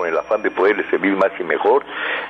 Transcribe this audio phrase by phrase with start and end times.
[0.00, 1.84] con el afán de poderle servir más y mejor,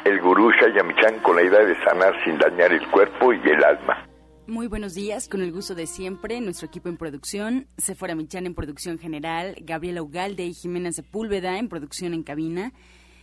[0.04, 4.08] el gurú Shayamichan con la idea de sanar sin dañar el cuerpo y el alma.
[4.48, 8.56] Muy buenos días, con el gusto de siempre, nuestro equipo en producción, Sephora Michan en
[8.56, 12.72] producción general, Gabriela Ugalde y Jimena Sepúlveda en producción en cabina.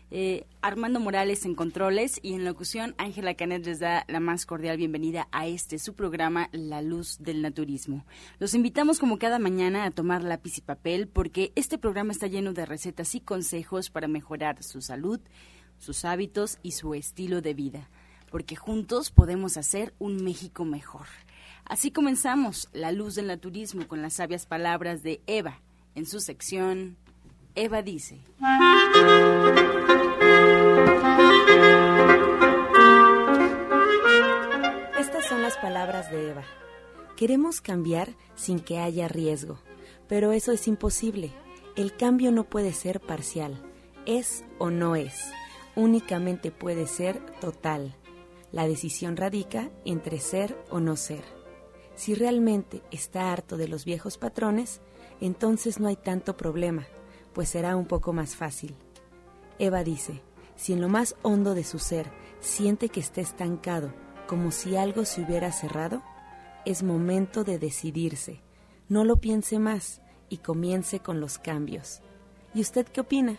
[0.09, 4.77] Eh, Armando Morales en controles y en locución Ángela Canet les da la más cordial
[4.77, 8.05] bienvenida a este su programa La Luz del Naturismo.
[8.39, 12.53] Los invitamos como cada mañana a tomar lápiz y papel porque este programa está lleno
[12.53, 15.19] de recetas y consejos para mejorar su salud,
[15.77, 17.89] sus hábitos y su estilo de vida,
[18.31, 21.07] porque juntos podemos hacer un México mejor.
[21.65, 25.59] Así comenzamos La Luz del Naturismo con las sabias palabras de Eva
[25.95, 26.95] en su sección
[27.57, 28.19] Eva dice.
[35.47, 36.43] Las palabras de Eva.
[37.15, 39.59] Queremos cambiar sin que haya riesgo,
[40.09, 41.31] pero eso es imposible.
[41.77, 43.63] El cambio no puede ser parcial,
[44.05, 45.13] es o no es,
[45.73, 47.95] únicamente puede ser total.
[48.51, 51.23] La decisión radica entre ser o no ser.
[51.95, 54.81] Si realmente está harto de los viejos patrones,
[55.21, 56.87] entonces no hay tanto problema
[57.31, 58.75] pues será un poco más fácil.
[59.59, 60.23] Eva dice,
[60.55, 63.93] si en lo más hondo de su ser siente que está estancado,
[64.27, 66.03] como si algo se hubiera cerrado,
[66.65, 68.41] es momento de decidirse.
[68.89, 72.01] No lo piense más y comience con los cambios.
[72.53, 73.37] ¿Y usted qué opina?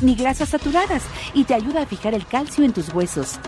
[0.00, 1.02] ni grasas saturadas
[1.34, 3.40] y te ayuda a fijar el calcio en tus huesos.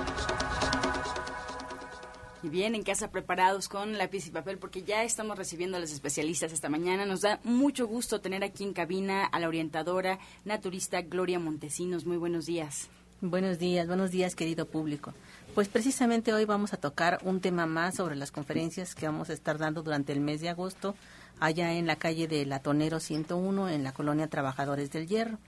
[2.42, 5.92] Y bien, en casa preparados con lápiz y papel porque ya estamos recibiendo a los
[5.92, 7.06] especialistas esta mañana.
[7.06, 12.04] Nos da mucho gusto tener aquí en cabina a la orientadora naturista Gloria Montesinos.
[12.04, 12.88] Muy buenos días.
[13.20, 15.14] Buenos días, buenos días querido público.
[15.54, 19.34] Pues precisamente hoy vamos a tocar un tema más sobre las conferencias que vamos a
[19.34, 20.96] estar dando durante el mes de agosto
[21.38, 25.38] allá en la calle de Latonero 101 en la colonia Trabajadores del Hierro.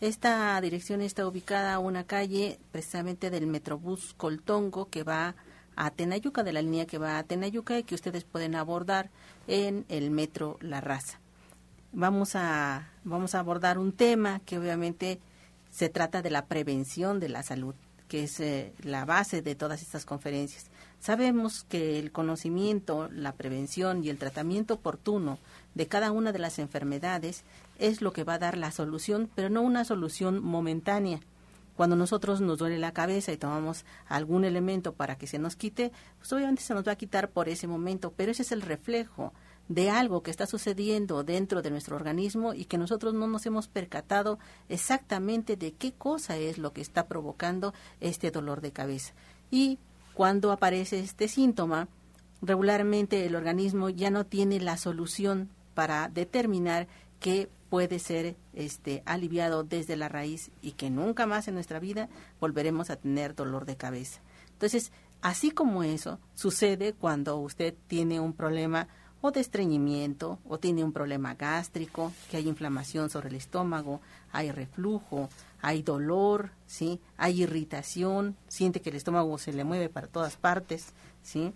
[0.00, 5.34] Esta dirección está ubicada a una calle precisamente del Metrobús Coltongo que va
[5.76, 9.10] a Tenayuca, de la línea que va a Tenayuca y que ustedes pueden abordar
[9.46, 11.20] en el Metro La Raza.
[11.92, 15.20] Vamos a, vamos a abordar un tema que obviamente
[15.70, 17.74] se trata de la prevención de la salud,
[18.08, 20.70] que es eh, la base de todas estas conferencias.
[21.00, 25.38] Sabemos que el conocimiento, la prevención y el tratamiento oportuno
[25.74, 27.44] de cada una de las enfermedades
[27.78, 31.20] es lo que va a dar la solución, pero no una solución momentánea,
[31.76, 35.90] Cuando nosotros nos duele la cabeza y tomamos algún elemento para que se nos quite,
[36.18, 39.32] pues obviamente se nos va a quitar por ese momento, pero ese es el reflejo
[39.68, 43.68] de algo que está sucediendo dentro de nuestro organismo y que nosotros no nos hemos
[43.68, 44.38] percatado
[44.68, 49.14] exactamente de qué cosa es lo que está provocando este dolor de cabeza.
[49.50, 49.78] Y
[50.14, 51.88] cuando aparece este síntoma,
[52.42, 56.86] regularmente el organismo ya no tiene la solución para determinar
[57.20, 62.08] qué puede ser este aliviado desde la raíz y que nunca más en nuestra vida
[62.38, 64.20] volveremos a tener dolor de cabeza.
[64.52, 64.92] Entonces,
[65.22, 68.86] así como eso sucede cuando usted tiene un problema
[69.20, 74.00] o de estreñimiento o tiene un problema gástrico, que hay inflamación sobre el estómago,
[74.30, 75.28] hay reflujo,
[75.60, 77.00] hay dolor, ¿sí?
[77.16, 80.92] Hay irritación, siente que el estómago se le mueve para todas partes,
[81.24, 81.52] ¿sí?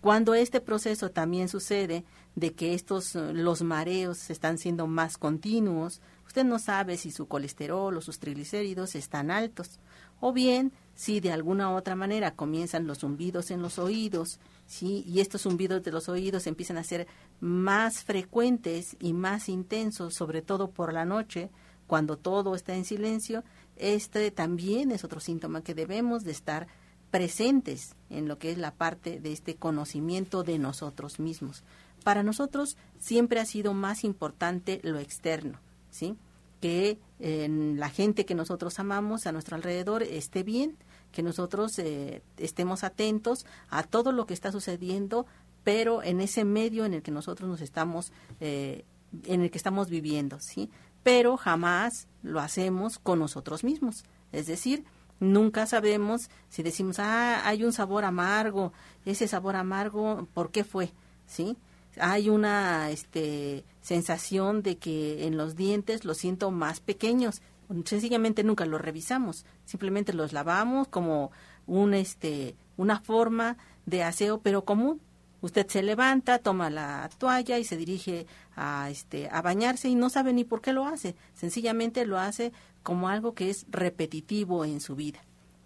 [0.00, 2.04] Cuando este proceso también sucede
[2.36, 7.26] de que estos eh, los mareos están siendo más continuos, usted no sabe si su
[7.26, 9.80] colesterol o sus triglicéridos están altos,
[10.20, 15.02] o bien si de alguna u otra manera comienzan los zumbidos en los oídos, ¿sí?
[15.06, 17.06] y estos zumbidos de los oídos empiezan a ser
[17.40, 21.50] más frecuentes y más intensos, sobre todo por la noche,
[21.86, 23.44] cuando todo está en silencio,
[23.76, 26.66] este también es otro síntoma que debemos de estar
[27.10, 31.62] presentes en lo que es la parte de este conocimiento de nosotros mismos.
[32.06, 35.58] Para nosotros siempre ha sido más importante lo externo,
[35.90, 36.14] ¿sí?
[36.60, 40.76] Que la gente que nosotros amamos a nuestro alrededor esté bien,
[41.10, 45.26] que nosotros eh, estemos atentos a todo lo que está sucediendo,
[45.64, 48.84] pero en ese medio en el que nosotros nos estamos, eh,
[49.24, 50.70] en el que estamos viviendo, ¿sí?
[51.02, 54.04] Pero jamás lo hacemos con nosotros mismos.
[54.30, 54.84] Es decir,
[55.18, 58.74] Nunca sabemos si decimos, ah, hay un sabor amargo,
[59.06, 60.92] ese sabor amargo, ¿por qué fue?
[61.26, 61.56] ¿Sí?
[61.98, 67.42] Hay una este, sensación de que en los dientes los siento más pequeños.
[67.84, 71.32] Sencillamente nunca los revisamos, simplemente los lavamos como
[71.66, 73.56] un, este, una forma
[73.86, 75.00] de aseo, pero común.
[75.40, 78.26] Usted se levanta, toma la toalla y se dirige
[78.56, 81.14] a, este, a bañarse y no sabe ni por qué lo hace.
[81.34, 82.52] Sencillamente lo hace
[82.82, 85.20] como algo que es repetitivo en su vida,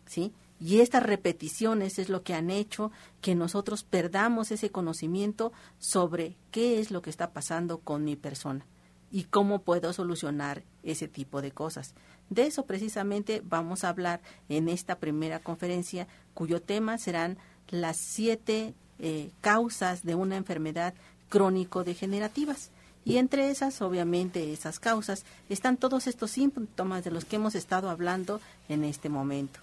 [0.06, 0.32] ¿sí?
[0.60, 2.92] Y estas repeticiones es lo que han hecho
[3.22, 8.66] que nosotros perdamos ese conocimiento sobre qué es lo que está pasando con mi persona
[9.10, 11.94] y cómo puedo solucionar ese tipo de cosas.
[12.28, 17.38] De eso precisamente vamos a hablar en esta primera conferencia, cuyo tema serán
[17.70, 20.94] las siete eh, causas de una enfermedad
[21.30, 22.70] crónico-degenerativas.
[23.04, 27.88] Y entre esas, obviamente, esas causas, están todos estos síntomas de los que hemos estado
[27.88, 29.58] hablando en este momento.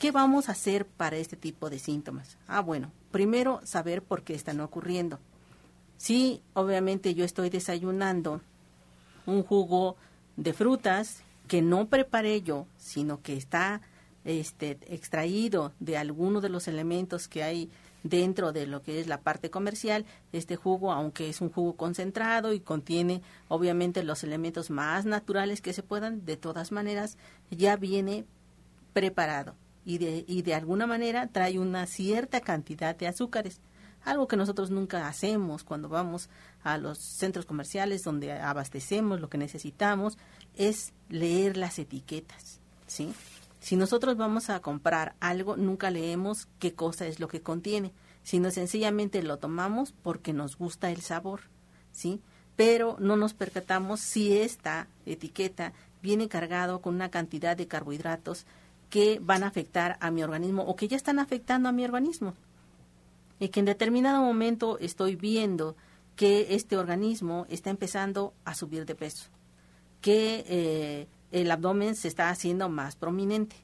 [0.00, 2.38] ¿Qué vamos a hacer para este tipo de síntomas?
[2.48, 5.18] Ah, bueno, primero saber por qué están ocurriendo.
[5.98, 8.40] Si obviamente yo estoy desayunando
[9.26, 9.96] un jugo
[10.38, 13.82] de frutas que no preparé yo, sino que está
[14.24, 17.70] este, extraído de alguno de los elementos que hay
[18.02, 20.06] dentro de lo que es la parte comercial.
[20.32, 25.74] Este jugo, aunque es un jugo concentrado y contiene obviamente los elementos más naturales que
[25.74, 27.18] se puedan, de todas maneras
[27.50, 28.24] ya viene
[28.94, 33.60] preparado y de, y de alguna manera trae una cierta cantidad de azúcares.
[34.02, 36.30] Algo que nosotros nunca hacemos cuando vamos
[36.62, 40.16] a los centros comerciales donde abastecemos lo que necesitamos
[40.54, 43.12] es leer las etiquetas, ¿sí?
[43.60, 48.50] Si nosotros vamos a comprar algo, nunca leemos qué cosa es lo que contiene, sino
[48.50, 51.42] sencillamente lo tomamos porque nos gusta el sabor,
[51.92, 52.22] ¿sí?
[52.56, 58.46] Pero no nos percatamos si esta etiqueta viene cargado con una cantidad de carbohidratos
[58.90, 62.34] que van a afectar a mi organismo o que ya están afectando a mi organismo.
[63.38, 65.76] Y que en determinado momento estoy viendo
[66.16, 69.30] que este organismo está empezando a subir de peso,
[70.02, 73.56] que eh, el abdomen se está haciendo más prominente,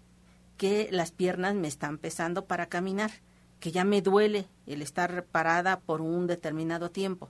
[0.56, 3.10] que las piernas me están pesando para caminar,
[3.60, 7.28] que ya me duele el estar parada por un determinado tiempo.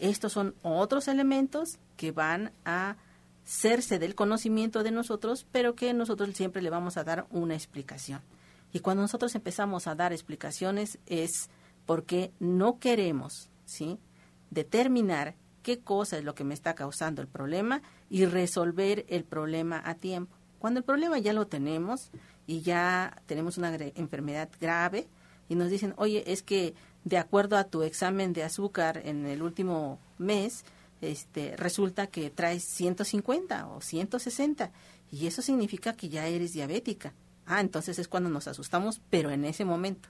[0.00, 2.96] Estos son otros elementos que van a
[3.44, 8.20] hacerse del conocimiento de nosotros, pero que nosotros siempre le vamos a dar una explicación.
[8.72, 11.50] Y cuando nosotros empezamos a dar explicaciones es
[11.86, 13.98] porque no queremos, ¿sí?
[14.50, 19.82] determinar qué cosa es lo que me está causando el problema y resolver el problema
[19.84, 20.36] a tiempo.
[20.58, 22.10] Cuando el problema ya lo tenemos
[22.46, 25.08] y ya tenemos una enfermedad grave
[25.48, 26.74] y nos dicen, oye, es que
[27.04, 30.64] de acuerdo a tu examen de azúcar en el último mes,
[31.10, 34.70] este, resulta que traes 150 o 160
[35.10, 37.12] y eso significa que ya eres diabética.
[37.46, 40.08] Ah, entonces es cuando nos asustamos, pero en ese momento.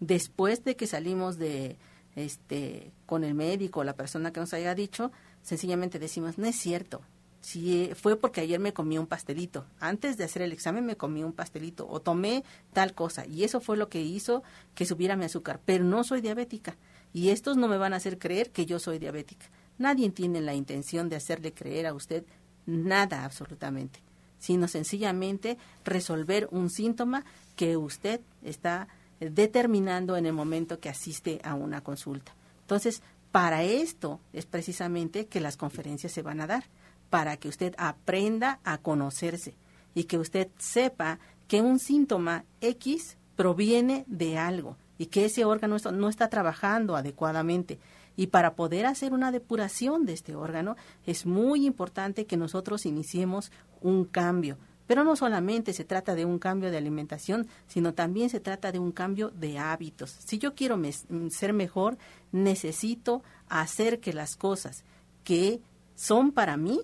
[0.00, 1.76] Después de que salimos de
[2.16, 5.12] este con el médico o la persona que nos haya dicho,
[5.42, 7.02] sencillamente decimos, no es cierto,
[7.44, 11.22] si fue porque ayer me comí un pastelito, antes de hacer el examen me comí
[11.22, 14.42] un pastelito o tomé tal cosa y eso fue lo que hizo
[14.74, 16.76] que subiera mi azúcar, pero no soy diabética
[17.12, 19.46] y estos no me van a hacer creer que yo soy diabética.
[19.78, 22.24] Nadie tiene la intención de hacerle creer a usted
[22.66, 24.00] nada absolutamente,
[24.38, 27.24] sino sencillamente resolver un síntoma
[27.56, 28.88] que usted está
[29.20, 32.34] determinando en el momento que asiste a una consulta.
[32.60, 36.64] Entonces, para esto es precisamente que las conferencias se van a dar
[37.10, 39.54] para que usted aprenda a conocerse
[39.94, 45.76] y que usted sepa que un síntoma X proviene de algo y que ese órgano
[45.92, 47.78] no está trabajando adecuadamente.
[48.16, 53.50] Y para poder hacer una depuración de este órgano es muy importante que nosotros iniciemos
[53.80, 54.56] un cambio.
[54.86, 58.78] Pero no solamente se trata de un cambio de alimentación, sino también se trata de
[58.78, 60.16] un cambio de hábitos.
[60.26, 60.78] Si yo quiero
[61.30, 61.96] ser mejor,
[62.32, 64.84] necesito hacer que las cosas
[65.24, 65.60] que
[65.94, 66.80] son para mí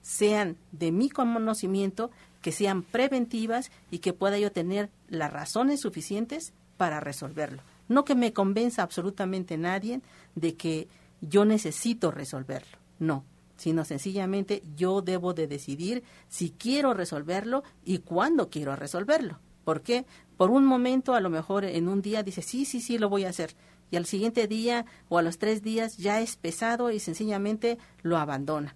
[0.00, 2.10] sean de mi conocimiento,
[2.40, 7.62] que sean preventivas y que pueda yo tener las razones suficientes para resolverlo.
[7.88, 10.00] No que me convenza absolutamente nadie
[10.34, 10.88] de que
[11.20, 13.24] yo necesito resolverlo, no,
[13.56, 19.38] sino sencillamente yo debo de decidir si quiero resolverlo y cuándo quiero resolverlo.
[19.64, 20.04] ¿Por qué?
[20.36, 23.24] Por un momento, a lo mejor en un día dice, sí, sí, sí, lo voy
[23.24, 23.54] a hacer.
[23.90, 28.16] Y al siguiente día o a los tres días ya es pesado y sencillamente lo
[28.16, 28.74] abandona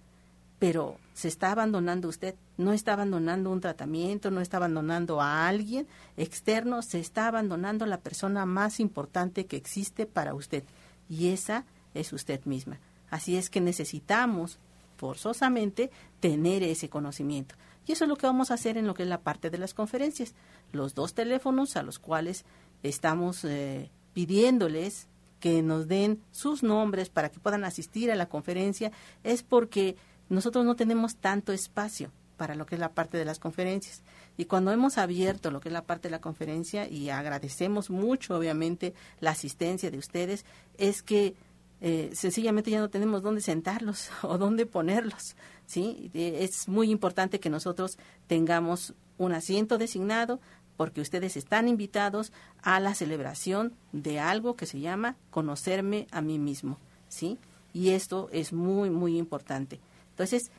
[0.59, 5.87] pero se está abandonando usted, no está abandonando un tratamiento, no está abandonando a alguien
[6.15, 10.63] externo, se está abandonando la persona más importante que existe para usted
[11.09, 12.79] y esa es usted misma.
[13.09, 14.59] Así es que necesitamos
[14.97, 17.55] forzosamente tener ese conocimiento.
[17.85, 19.57] Y eso es lo que vamos a hacer en lo que es la parte de
[19.57, 20.33] las conferencias.
[20.73, 22.43] Los dos teléfonos a los cuales
[22.83, 25.07] estamos eh, pidiéndoles
[25.39, 28.91] que nos den sus nombres para que puedan asistir a la conferencia
[29.23, 29.95] es porque
[30.29, 34.01] nosotros no tenemos tanto espacio para lo que es la parte de las conferencias.
[34.37, 38.37] Y cuando hemos abierto lo que es la parte de la conferencia, y agradecemos mucho,
[38.37, 40.45] obviamente, la asistencia de ustedes,
[40.77, 41.35] es que
[41.81, 45.35] eh, sencillamente ya no tenemos dónde sentarlos o dónde ponerlos.
[45.65, 46.11] ¿sí?
[46.13, 50.39] Es muy importante que nosotros tengamos un asiento designado
[50.75, 56.37] porque ustedes están invitados a la celebración de algo que se llama conocerme a mí
[56.37, 56.77] mismo.
[57.09, 57.39] ¿sí?
[57.73, 59.79] Y esto es muy, muy importante.
[60.11, 60.51] Entonces,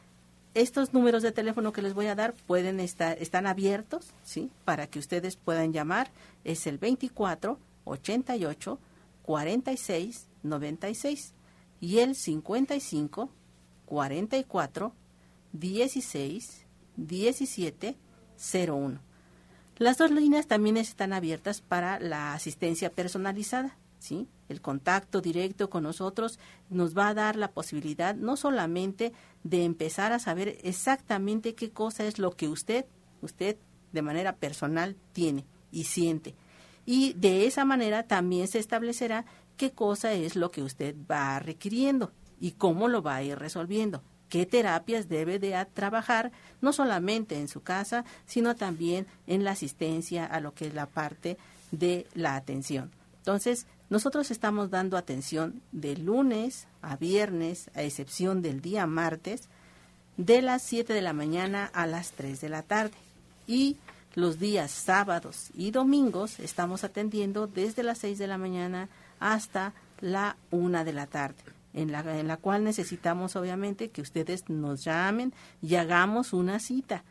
[0.54, 4.50] estos números de teléfono que les voy a dar pueden estar están abiertos, ¿sí?
[4.64, 6.10] Para que ustedes puedan llamar.
[6.44, 8.78] Es el 24 88
[9.22, 11.34] 46 96
[11.80, 13.30] y el 55
[13.86, 14.92] 44
[15.52, 17.96] 16 17
[18.68, 19.00] 01.
[19.76, 23.76] Las dos líneas también están abiertas para la asistencia personalizada.
[23.98, 24.28] ¿sí?
[24.48, 26.38] El contacto directo con nosotros
[26.70, 29.12] nos va a dar la posibilidad no solamente
[29.44, 32.86] de empezar a saber exactamente qué cosa es lo que usted,
[33.22, 33.56] usted
[33.92, 36.34] de manera personal tiene y siente.
[36.86, 39.26] Y de esa manera también se establecerá
[39.56, 44.02] qué cosa es lo que usted va requiriendo y cómo lo va a ir resolviendo
[44.28, 50.24] qué terapias debe de trabajar, no solamente en su casa, sino también en la asistencia
[50.24, 51.38] a lo que es la parte
[51.70, 52.90] de la atención.
[53.18, 59.48] Entonces, nosotros estamos dando atención de lunes a viernes, a excepción del día martes,
[60.18, 62.96] de las 7 de la mañana a las 3 de la tarde.
[63.46, 63.76] Y
[64.14, 68.88] los días sábados y domingos estamos atendiendo desde las 6 de la mañana
[69.20, 71.36] hasta la 1 de la tarde,
[71.72, 77.04] en la, en la cual necesitamos obviamente que ustedes nos llamen y hagamos una cita,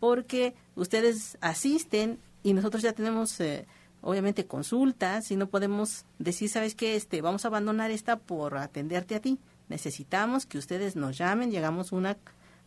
[0.00, 3.38] porque ustedes asisten y nosotros ya tenemos...
[3.40, 3.66] Eh,
[4.02, 6.96] obviamente consultas y no podemos decir, ¿sabes qué?
[6.96, 9.38] Este, vamos a abandonar esta por atenderte a ti.
[9.68, 12.18] Necesitamos que ustedes nos llamen, llegamos una,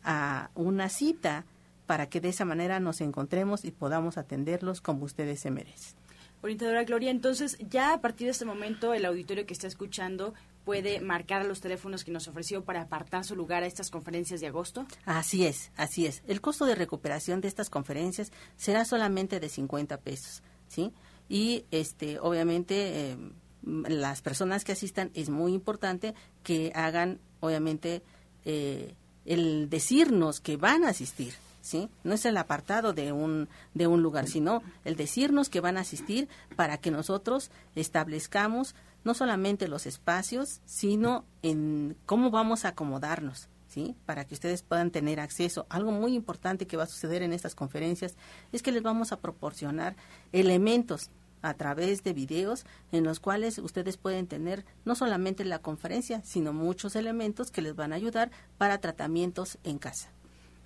[0.03, 1.45] a una cita
[1.85, 5.93] para que de esa manera nos encontremos y podamos atenderlos como ustedes se merecen.
[6.41, 10.99] Orientadora Gloria, entonces ya a partir de este momento el auditorio que está escuchando puede
[10.99, 14.85] marcar los teléfonos que nos ofreció para apartar su lugar a estas conferencias de agosto?
[15.05, 16.23] Así es, así es.
[16.27, 20.91] El costo de recuperación de estas conferencias será solamente de 50 pesos, ¿sí?
[21.29, 23.17] Y este obviamente eh,
[23.63, 26.13] las personas que asistan es muy importante
[26.43, 28.03] que hagan obviamente
[28.45, 28.93] eh,
[29.25, 31.33] el decirnos que van a asistir
[31.65, 31.89] ¿sí?
[32.03, 35.81] No es el apartado de un, de un lugar, sino el decirnos que van a
[35.81, 43.49] asistir para que nosotros establezcamos no solamente los espacios, sino en cómo vamos a acomodarnos.
[43.75, 43.93] ¿Sí?
[44.05, 45.65] Para que ustedes puedan tener acceso.
[45.69, 48.15] Algo muy importante que va a suceder en estas conferencias
[48.53, 49.97] es que les vamos a proporcionar
[50.31, 56.21] elementos a través de videos en los cuales ustedes pueden tener no solamente la conferencia,
[56.23, 60.09] sino muchos elementos que les van a ayudar para tratamientos en casa.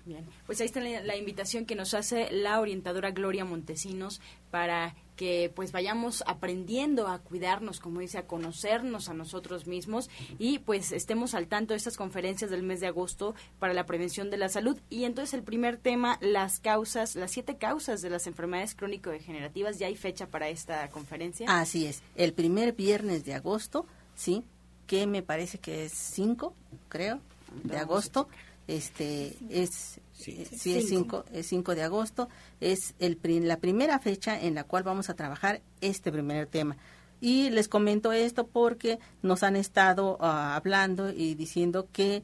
[0.06, 5.52] Bien, pues ahí está la, invitación que nos hace la orientadora Gloria Montesinos para que
[5.54, 11.34] pues vayamos aprendiendo a cuidarnos, como dice, a conocernos a nosotros mismos y pues estemos
[11.34, 14.78] al tanto de estas conferencias del mes de agosto para la prevención de la salud.
[14.88, 19.88] Y entonces el primer tema, las causas, las siete causas de las enfermedades crónico-degenerativas, ¿ya
[19.88, 21.46] hay fecha para esta conferencia?
[21.50, 24.42] Así es, el primer viernes de agosto, sí,
[24.86, 26.54] que me parece que es 5,
[26.88, 27.20] creo,
[27.62, 28.28] de agosto
[28.70, 30.46] este es sí,
[30.76, 32.28] es 5 es 5 de agosto.
[32.60, 36.76] Es el la primera fecha en la cual vamos a trabajar este primer tema.
[37.20, 42.22] Y les comento esto porque nos han estado ah, hablando y diciendo que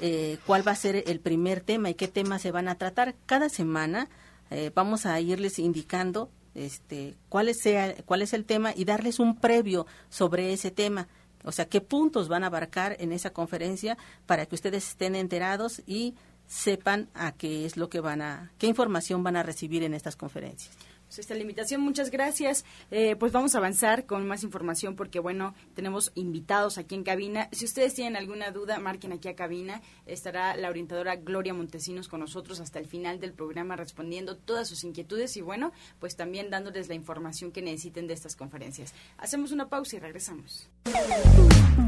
[0.00, 3.14] eh, cuál va a ser el primer tema y qué temas se van a tratar.
[3.26, 4.08] Cada semana
[4.50, 9.36] eh, vamos a irles indicando este cuál sea cuál es el tema y darles un
[9.36, 11.08] previo sobre ese tema
[11.44, 13.96] o sea, qué puntos van a abarcar en esa conferencia
[14.26, 16.14] para que ustedes estén enterados y
[16.46, 20.16] sepan a qué es lo que van a, qué información van a recibir en estas
[20.16, 20.76] conferencias.
[21.12, 22.64] Pues esta la invitación, muchas gracias.
[22.90, 27.50] Eh, pues vamos a avanzar con más información porque, bueno, tenemos invitados aquí en cabina.
[27.52, 29.82] Si ustedes tienen alguna duda, marquen aquí a cabina.
[30.06, 34.84] Estará la orientadora Gloria Montesinos con nosotros hasta el final del programa respondiendo todas sus
[34.84, 38.94] inquietudes y, bueno, pues también dándoles la información que necesiten de estas conferencias.
[39.18, 40.70] Hacemos una pausa y regresamos.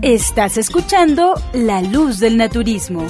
[0.03, 3.07] Estás escuchando La Luz del Naturismo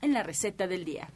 [0.00, 1.08] en la receta del día.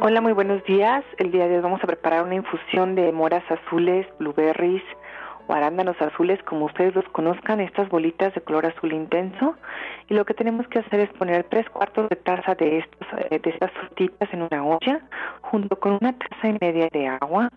[0.00, 1.04] Hola, muy buenos días.
[1.18, 4.82] El día de hoy vamos a preparar una infusión de moras azules, blueberries
[5.48, 9.56] o arándanos azules, como ustedes los conozcan, estas bolitas de color azul intenso.
[10.08, 13.38] Y lo que tenemos que hacer es poner tres cuartos de taza de, estos, eh,
[13.38, 15.00] de estas frutitas en una olla,
[15.40, 17.50] junto con una taza y media de agua,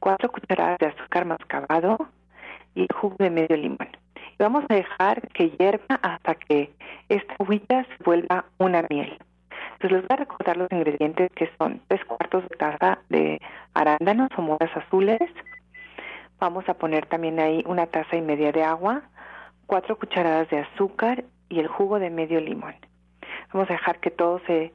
[0.00, 1.98] cuatro cucharadas de azúcar mascabado
[2.74, 4.05] y jugo de medio limón.
[4.38, 6.70] Vamos a dejar que hierva hasta que
[7.08, 9.18] esta agüita se vuelva una miel.
[9.74, 13.40] Entonces les voy a recordar los ingredientes que son tres cuartos de taza de
[13.72, 15.20] arándanos o moras azules.
[16.38, 19.02] Vamos a poner también ahí una taza y media de agua,
[19.66, 22.74] cuatro cucharadas de azúcar y el jugo de medio limón.
[23.54, 24.74] Vamos a dejar que todo se,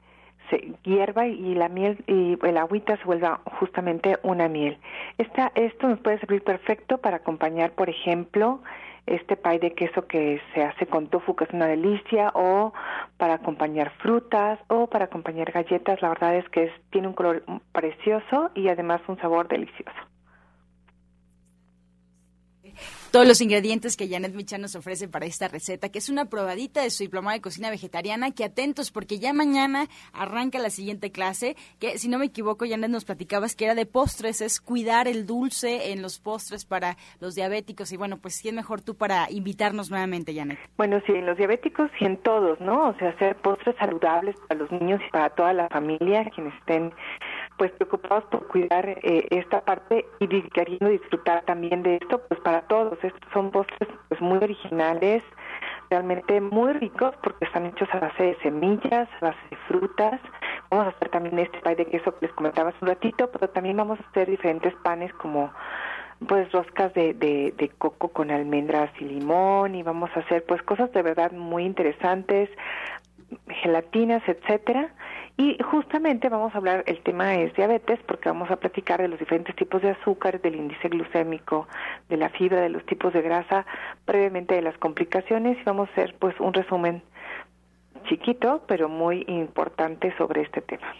[0.50, 4.78] se hierva y la miel y el agüita se vuelva justamente una miel.
[5.18, 8.60] Esta, esto nos puede servir perfecto para acompañar, por ejemplo,
[9.06, 12.72] este pay de queso que se hace con tofu, que es una delicia, o
[13.16, 16.00] para acompañar frutas, o para acompañar galletas.
[16.02, 19.92] La verdad es que tiene un color precioso y además un sabor delicioso
[23.12, 26.82] todos los ingredientes que Janet Michan nos ofrece para esta receta, que es una probadita
[26.82, 31.54] de su diplomado de cocina vegetariana, que atentos porque ya mañana arranca la siguiente clase,
[31.78, 35.26] que si no me equivoco, Janet nos platicabas que era de postres, es cuidar el
[35.26, 39.90] dulce en los postres para los diabéticos y bueno, pues quién mejor tú para invitarnos
[39.90, 40.58] nuevamente, Janet.
[40.78, 42.88] Bueno, sí, en los diabéticos y en todos, ¿no?
[42.88, 46.90] O sea, hacer postres saludables para los niños y para toda la familia, quienes estén
[47.56, 52.62] pues preocupados por cuidar eh, esta parte y queriendo disfrutar también de esto, pues para
[52.62, 52.98] todos.
[53.02, 55.22] Estos son postres pues muy originales,
[55.90, 60.20] realmente muy ricos porque están hechos a base de semillas, a base de frutas.
[60.70, 63.48] Vamos a hacer también este pay de queso que les comentaba hace un ratito, pero
[63.50, 65.52] también vamos a hacer diferentes panes como
[66.28, 70.62] pues roscas de, de, de coco con almendras y limón y vamos a hacer pues
[70.62, 72.48] cosas de verdad muy interesantes,
[73.62, 74.94] gelatinas, etcétera
[75.36, 79.18] y justamente vamos a hablar, el tema es diabetes, porque vamos a platicar de los
[79.18, 81.66] diferentes tipos de azúcar, del índice glucémico,
[82.08, 83.64] de la fibra, de los tipos de grasa,
[84.04, 87.02] previamente de las complicaciones y vamos a hacer pues un resumen
[88.08, 90.94] chiquito, pero muy importante sobre este tema.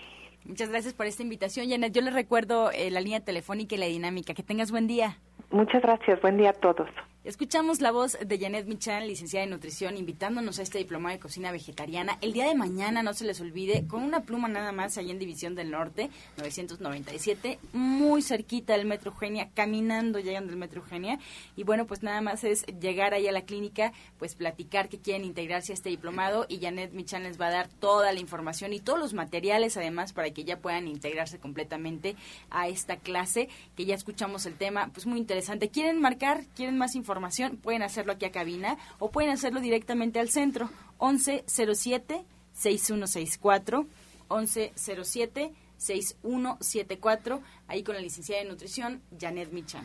[0.44, 1.92] Muchas gracias por esta invitación, Janet.
[1.92, 4.34] Yo les recuerdo eh, la línea telefónica y la dinámica.
[4.34, 5.18] Que tengas buen día.
[5.50, 6.20] Muchas gracias.
[6.20, 6.88] Buen día a todos.
[7.24, 11.52] Escuchamos la voz de Janet Michan, licenciada en nutrición, invitándonos a este diploma de cocina
[11.52, 12.18] vegetariana.
[12.20, 15.20] El día de mañana, no se les olvide, con una pluma nada más, allá en
[15.20, 21.20] División del Norte, 997, muy cerquita del Metro Eugenia, caminando llegando al Metro Eugenia.
[21.54, 25.24] Y bueno, pues nada más es llegar ahí a la clínica, pues platicar que quieren
[25.24, 28.80] integrarse a este diplomado y Janet Michan les va a dar toda la información y
[28.80, 32.16] todos los materiales además para que ya puedan integrarse completamente
[32.50, 35.68] a esta clase, que ya escuchamos el tema, pues muy interesante.
[35.68, 36.46] ¿Quieren marcar?
[36.56, 37.11] ¿Quieren más información?
[37.12, 40.70] Información, pueden hacerlo aquí a cabina o pueden hacerlo directamente al centro
[41.00, 43.86] 1107 6164
[44.30, 49.84] 1107 6174 ahí con la licenciada de nutrición Janet Michan.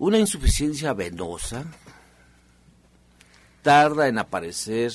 [0.00, 1.64] una insuficiencia venosa
[3.62, 4.90] tarda en aparecer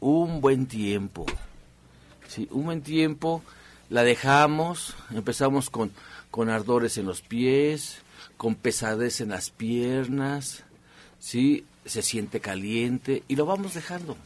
[0.00, 1.24] un buen tiempo.
[2.26, 3.44] Sí, un buen tiempo
[3.90, 5.92] la dejamos, empezamos con,
[6.32, 7.98] con ardores en los pies,
[8.36, 10.64] con pesadez en las piernas,
[11.20, 11.64] ¿sí?
[11.84, 14.16] se siente caliente y lo vamos dejando.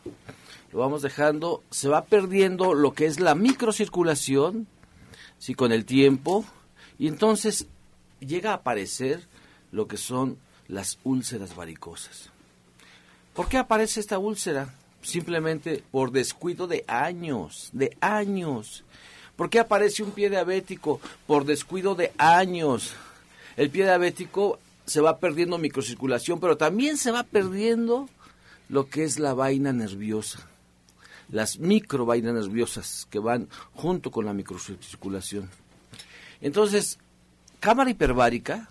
[0.72, 4.68] Lo vamos dejando, se va perdiendo lo que es la microcirculación,
[5.36, 5.52] ¿sí?
[5.52, 6.46] con el tiempo,
[6.98, 7.66] y entonces
[8.20, 9.26] llega a aparecer
[9.72, 12.30] lo que son las úlceras varicosas.
[13.35, 14.74] ¿Por qué aparece esta úlcera?
[15.02, 18.85] Simplemente por descuido de años, de años.
[19.37, 21.00] ¿Por qué aparece un pie diabético?
[21.26, 22.94] Por descuido de años.
[23.56, 28.09] El pie diabético se va perdiendo microcirculación, pero también se va perdiendo
[28.68, 30.48] lo que es la vaina nerviosa,
[31.28, 35.48] las microvainas nerviosas que van junto con la microcirculación.
[36.40, 36.98] Entonces,
[37.61, 38.68] cámara hiperbárica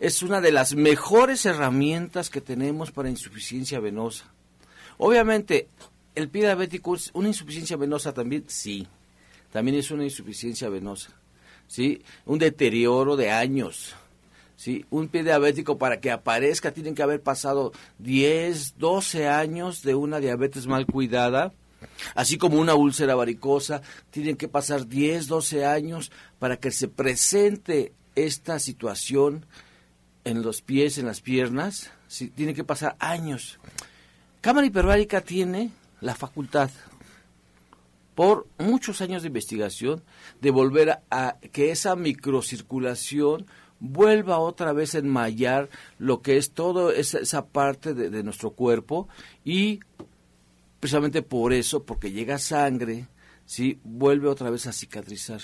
[0.00, 4.24] es una de las mejores herramientas que tenemos para insuficiencia venosa.
[4.98, 5.68] Obviamente,
[6.14, 8.86] el pie diabético es una insuficiencia venosa también, sí,
[9.52, 11.10] también es una insuficiencia venosa,
[11.66, 13.94] sí, un deterioro de años,
[14.56, 19.94] sí, un pie diabético para que aparezca tienen que haber pasado 10, 12 años de
[19.94, 21.52] una diabetes mal cuidada,
[22.14, 27.92] así como una úlcera varicosa, tienen que pasar 10, 12 años para que se presente
[28.14, 29.46] esta situación
[30.24, 33.58] en los pies, en las piernas, sí, tiene que pasar años.
[34.40, 35.70] Cámara hiperbárica tiene
[36.00, 36.70] la facultad,
[38.16, 40.02] por muchos años de investigación,
[40.40, 43.46] de volver a, que esa microcirculación
[43.78, 45.68] vuelva otra vez a enmayar
[45.98, 49.06] lo que es toda esa, esa parte de, de, nuestro cuerpo
[49.44, 49.80] y
[50.80, 53.08] precisamente por eso, porque llega sangre,
[53.44, 53.80] ¿sí?
[53.84, 55.40] vuelve otra vez a cicatrizar.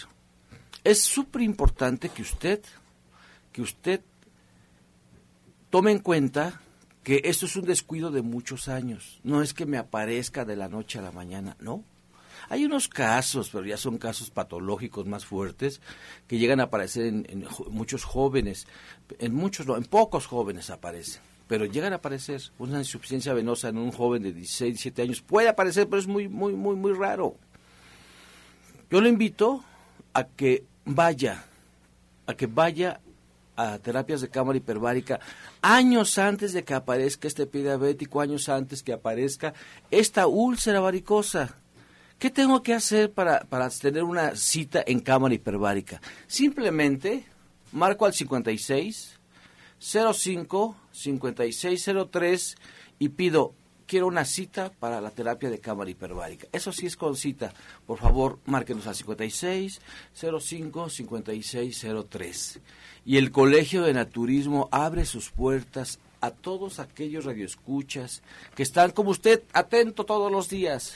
[0.85, 2.63] Es súper importante que usted,
[3.53, 4.01] que usted
[5.71, 6.61] tome en cuenta
[7.03, 9.21] que esto es un descuido de muchos años.
[9.23, 11.85] No es que me aparezca de la noche a la mañana, no.
[12.49, 15.81] Hay unos casos, pero ya son casos patológicos más fuertes,
[16.27, 18.67] que llegan a aparecer en, muchos jóvenes,
[19.19, 23.93] en muchos en pocos jóvenes aparecen, pero llegan a aparecer una insuficiencia venosa en un
[23.93, 27.37] joven de 16, 17 años, puede aparecer, pero es muy, muy, muy, muy raro.
[28.91, 29.63] Yo le invito
[30.15, 31.45] a que vaya,
[32.27, 33.03] a que vaya
[33.55, 35.21] a terapias de cámara hiperbárica
[35.61, 39.53] años antes de que aparezca este pie diabético, años antes que aparezca
[39.91, 41.59] esta úlcera varicosa.
[42.19, 46.01] ¿Qué tengo que hacer para, para tener una cita en cámara hiperbárica?
[46.27, 47.27] Simplemente
[47.73, 49.21] marco al 56
[49.83, 52.57] 05 5603
[53.01, 53.55] y pido
[53.87, 56.47] quiero una cita para la terapia de cámara hiperbárica.
[56.53, 57.53] Eso sí es con cita.
[57.85, 59.81] Por favor, márquenos al 56
[60.15, 62.61] 05 5603
[63.05, 68.23] y el Colegio de Naturismo abre sus puertas a todos aquellos radioescuchas
[68.55, 70.95] que están como usted atento todos los días.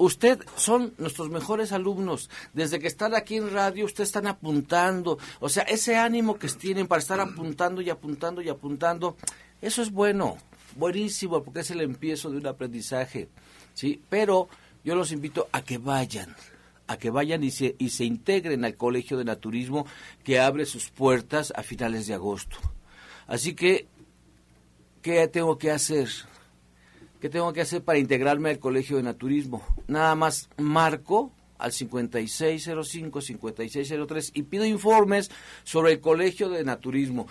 [0.00, 2.30] Usted son nuestros mejores alumnos.
[2.54, 5.18] Desde que están aquí en radio, ustedes están apuntando.
[5.40, 9.18] O sea, ese ánimo que tienen para estar apuntando y apuntando y apuntando,
[9.60, 10.38] eso es bueno,
[10.74, 13.28] buenísimo, porque es el empiezo de un aprendizaje.
[13.74, 14.00] ¿sí?
[14.08, 14.48] Pero
[14.82, 16.34] yo los invito a que vayan,
[16.86, 19.84] a que vayan y se, y se integren al Colegio de Naturismo
[20.24, 22.56] que abre sus puertas a finales de agosto.
[23.26, 23.86] Así que,
[25.02, 26.08] ¿qué tengo que hacer?
[27.20, 29.62] ¿Qué tengo que hacer para integrarme al Colegio de Naturismo?
[29.86, 35.30] Nada más marco al 5605-5603 y pido informes
[35.62, 37.28] sobre el Colegio de Naturismo.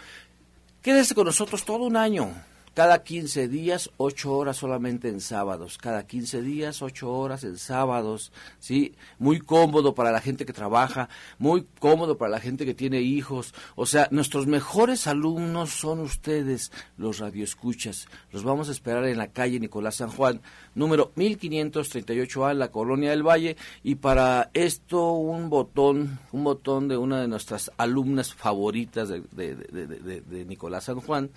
[0.83, 2.31] Quédese con nosotros todo un año
[2.73, 5.77] cada 15 días, 8 horas solamente en sábados.
[5.77, 8.31] Cada 15 días, 8 horas en sábados.
[8.59, 8.95] ¿sí?
[9.17, 13.53] Muy cómodo para la gente que trabaja, muy cómodo para la gente que tiene hijos.
[13.75, 18.07] O sea, nuestros mejores alumnos son ustedes, los radioescuchas.
[18.31, 20.41] Los vamos a esperar en la calle Nicolás San Juan,
[20.75, 23.57] número 1538A, en la Colonia del Valle.
[23.83, 29.55] Y para esto, un botón, un botón de una de nuestras alumnas favoritas de, de,
[29.55, 31.29] de, de Nicolás San Juan.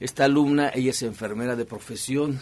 [0.00, 2.38] Esta alumna, ella es enfermera de profesión,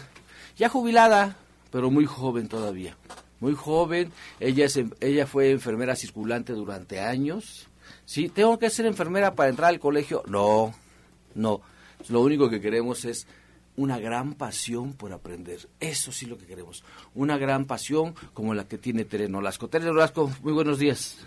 [0.57, 1.37] ya jubilada,
[1.71, 2.97] pero muy joven todavía.
[3.39, 7.67] Muy joven, ella, es, ella fue enfermera circulante durante años.
[8.05, 8.29] ¿Sí?
[8.29, 10.23] ¿Tengo que ser enfermera para entrar al colegio?
[10.27, 10.73] No,
[11.33, 11.61] no.
[12.09, 13.27] Lo único que queremos es
[13.77, 15.67] una gran pasión por aprender.
[15.79, 16.83] Eso sí lo que queremos.
[17.13, 19.67] Una gran pasión como la que tiene Tereno Olasco.
[19.67, 21.17] Tereno Olasco, muy buenos días.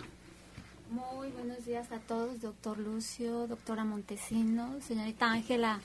[0.89, 5.79] Muy buenos días a todos, doctor Lucio, doctora Montesino, señorita Ángela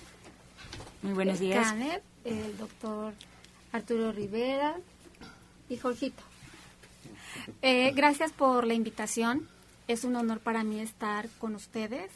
[1.03, 1.74] muy buenos días.
[2.24, 3.12] El doctor
[3.72, 4.77] Arturo Rivera
[5.68, 6.22] y Jorgito.
[7.62, 9.48] Eh, gracias por la invitación.
[9.88, 12.11] Es un honor para mí estar con ustedes.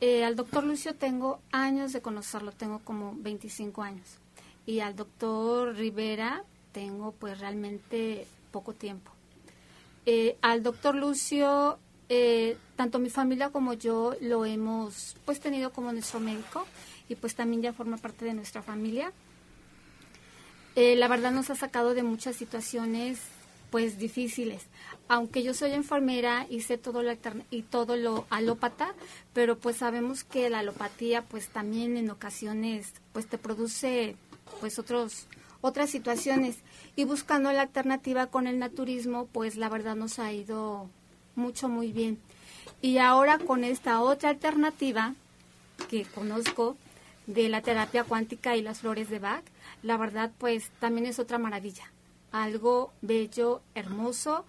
[0.00, 4.18] Eh, al doctor Lucio tengo años de conocerlo, tengo como 25 años.
[4.66, 9.12] Y al doctor Rivera tengo pues realmente poco tiempo.
[10.06, 11.78] Eh, al doctor Lucio,
[12.76, 16.66] tanto mi familia como yo lo hemos pues tenido como nuestro médico
[17.08, 19.12] y pues también ya forma parte de nuestra familia.
[20.76, 23.20] Eh, la verdad nos ha sacado de muchas situaciones
[23.70, 24.62] pues difíciles.
[25.08, 27.12] Aunque yo soy enfermera y sé todo lo
[27.50, 28.94] y todo lo alópata,
[29.32, 34.16] pero pues sabemos que la alopatía pues también en ocasiones pues te produce
[34.60, 35.26] pues otros
[35.60, 36.58] otras situaciones
[36.94, 40.88] y buscando la alternativa con el naturismo pues la verdad nos ha ido
[41.34, 42.18] mucho muy bien.
[42.80, 45.14] Y ahora con esta otra alternativa
[45.90, 46.76] que conozco
[47.26, 49.44] de la terapia cuántica y las flores de Bach,
[49.82, 51.90] la verdad pues también es otra maravilla,
[52.32, 54.44] algo bello, hermoso,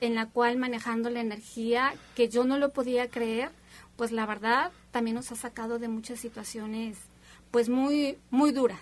[0.00, 3.50] en la cual manejando la energía que yo no lo podía creer,
[3.96, 6.96] pues la verdad también nos ha sacado de muchas situaciones
[7.50, 8.80] pues muy muy duras.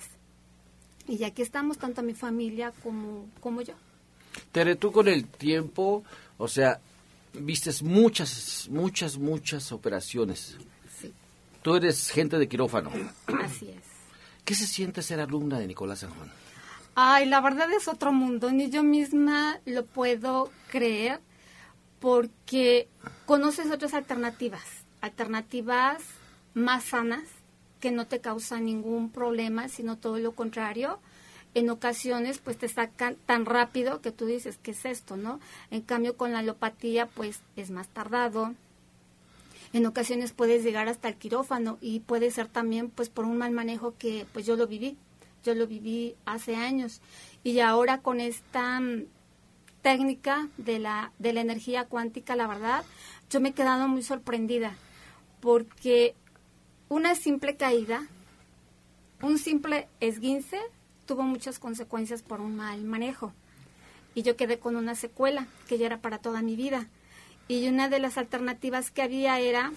[1.07, 3.75] Y aquí estamos tanto mi familia como como yo.
[4.53, 6.05] Tere, tú con el tiempo,
[6.37, 6.81] o sea,
[7.33, 10.57] vistes muchas muchas muchas operaciones.
[11.63, 12.91] Tú eres gente de quirófano.
[13.43, 13.83] Así es.
[14.45, 16.31] ¿Qué se siente ser alumna de Nicolás San Juan?
[16.95, 21.21] Ay, la verdad es otro mundo, ni yo misma lo puedo creer
[22.01, 22.89] porque
[23.27, 24.65] conoces otras alternativas,
[25.01, 26.03] alternativas
[26.55, 27.23] más sanas
[27.81, 30.99] que no te causan ningún problema, sino todo lo contrario.
[31.55, 35.41] En ocasiones, pues te sacan tan rápido que tú dices, ¿qué es esto, no?
[35.71, 38.55] En cambio, con la alopatía, pues es más tardado.
[39.73, 43.53] En ocasiones puedes llegar hasta el quirófano y puede ser también, pues, por un mal
[43.53, 44.97] manejo que, pues, yo lo viví.
[45.45, 47.01] Yo lo viví hace años.
[47.45, 49.05] Y ahora con esta mm,
[49.83, 52.85] técnica de la, de la energía cuántica, la verdad,
[53.31, 54.77] yo me he quedado muy sorprendida
[55.41, 56.15] porque
[56.89, 58.07] una simple caída,
[59.23, 60.59] un simple esguince,
[61.07, 63.33] tuvo muchas consecuencias por un mal manejo.
[64.15, 66.89] Y yo quedé con una secuela que ya era para toda mi vida.
[67.49, 69.73] Y una de las alternativas que había era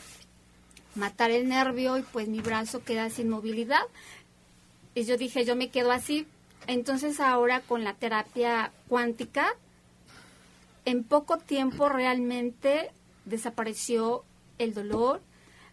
[0.96, 3.84] matar el nervio y pues mi brazo queda sin movilidad.
[4.94, 6.28] Y yo dije, yo me quedo así.
[6.68, 9.56] Entonces ahora con la terapia cuántica,
[10.86, 12.92] en poco tiempo realmente
[13.26, 14.24] desapareció
[14.58, 15.22] el dolor.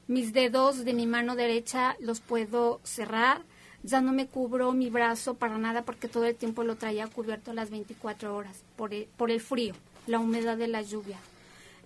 [0.06, 3.42] Mis dedos de mi mano derecha los puedo cerrar.
[3.82, 7.52] Ya no me cubro mi brazo para nada porque todo el tiempo lo traía cubierto
[7.52, 9.74] las 24 horas por el, por el frío,
[10.06, 11.18] la humedad de la lluvia.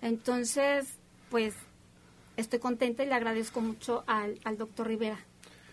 [0.03, 0.85] Entonces,
[1.29, 1.53] pues
[2.35, 5.17] estoy contenta y le agradezco mucho al, al doctor Rivera.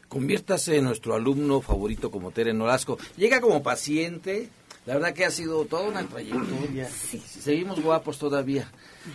[0.09, 2.97] Conviértase en nuestro alumno favorito como Tere Nolasco.
[3.17, 4.49] Llega como paciente.
[4.91, 6.89] La verdad que ha sido toda una trayectoria.
[6.89, 8.69] Seguimos guapos todavía.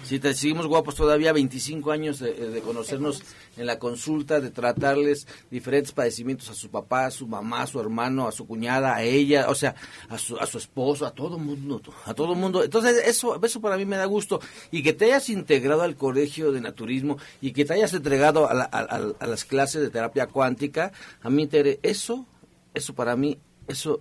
[0.05, 3.21] Sí, te, seguimos guapos todavía, 25 años de, de, conocernos
[3.57, 7.81] en la consulta, de tratarles diferentes padecimientos a su papá, a su mamá, a su
[7.81, 9.75] hermano, a su cuñada, a ella, o sea,
[10.07, 12.63] a su, a su esposo, a todo mundo, a todo mundo.
[12.63, 14.39] Entonces, eso, eso para mí me da gusto.
[14.71, 18.53] Y que te hayas integrado al colegio de naturismo y que te hayas entregado a,
[18.53, 18.79] la, a,
[19.19, 22.25] a las clases de terapia cuántica, a mí, Tere, eso,
[22.73, 23.99] eso para mí, eso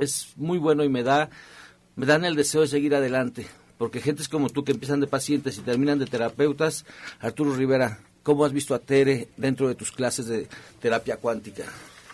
[0.00, 1.30] es muy bueno y me da,
[1.94, 3.46] me dan el deseo de seguir adelante
[3.80, 6.84] porque gentes como tú que empiezan de pacientes y terminan de terapeutas,
[7.18, 10.48] Arturo Rivera, ¿cómo has visto a Tere dentro de tus clases de
[10.82, 11.64] terapia cuántica?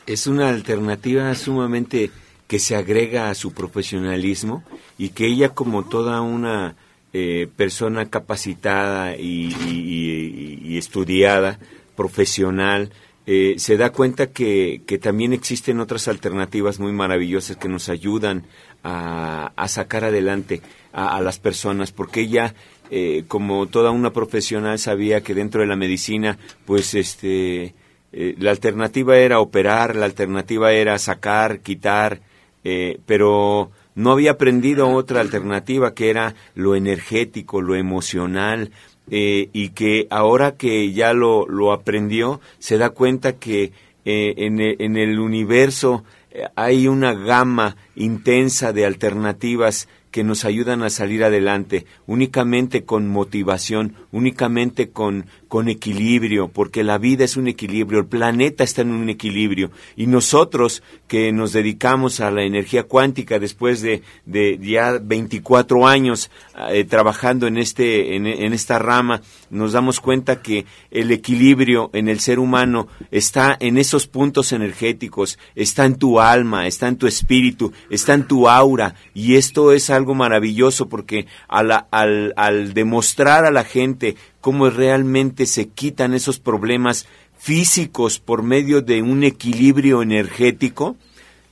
[0.07, 2.13] Es una alternativa sumamente
[2.47, 4.63] que se agrega a su profesionalismo
[4.97, 6.77] y que ella como toda una
[7.13, 11.59] eh, persona capacitada y, estudiada,
[11.97, 12.93] profesional,
[13.27, 18.45] eh, se da cuenta que, que, también existen otras alternativas muy maravillosas que nos ayudan
[18.85, 20.63] a, a sacar adelante
[20.97, 22.55] a, las personas, porque ella,
[22.91, 27.75] eh, como toda una profesional, sabía que dentro de la medicina, pues este,
[28.13, 32.23] eh, la alternativa era operar, la alternativa era sacar, quitar,
[32.65, 38.71] eh, pero no había aprendido otra alternativa que era lo energético, lo emocional,
[39.11, 43.73] eh, y que ahora que ya lo, lo aprendió, se da cuenta que
[44.05, 50.83] eh, en, en, el universo eh, hay una gama intensa de alternativas que nos ayudan
[50.83, 57.49] a salir adelante, únicamente con motivación, únicamente con, con equilibrio, porque la vida es un
[57.49, 62.85] equilibrio, el planeta está en un equilibrio, y nosotros que nos dedicamos a la energía
[62.85, 66.31] cuántica después de, de ya 24 años
[66.71, 72.09] eh, trabajando en, este, en, en esta rama, nos damos cuenta que el equilibrio en
[72.09, 77.07] el ser humano está en esos puntos energéticos, está en tu alma, está en tu
[77.07, 83.45] espíritu, está en tu aura, y esto es algo maravilloso porque al, al, al demostrar
[83.45, 84.06] a la gente
[84.41, 87.07] cómo realmente se quitan esos problemas
[87.39, 90.97] físicos por medio de un equilibrio energético,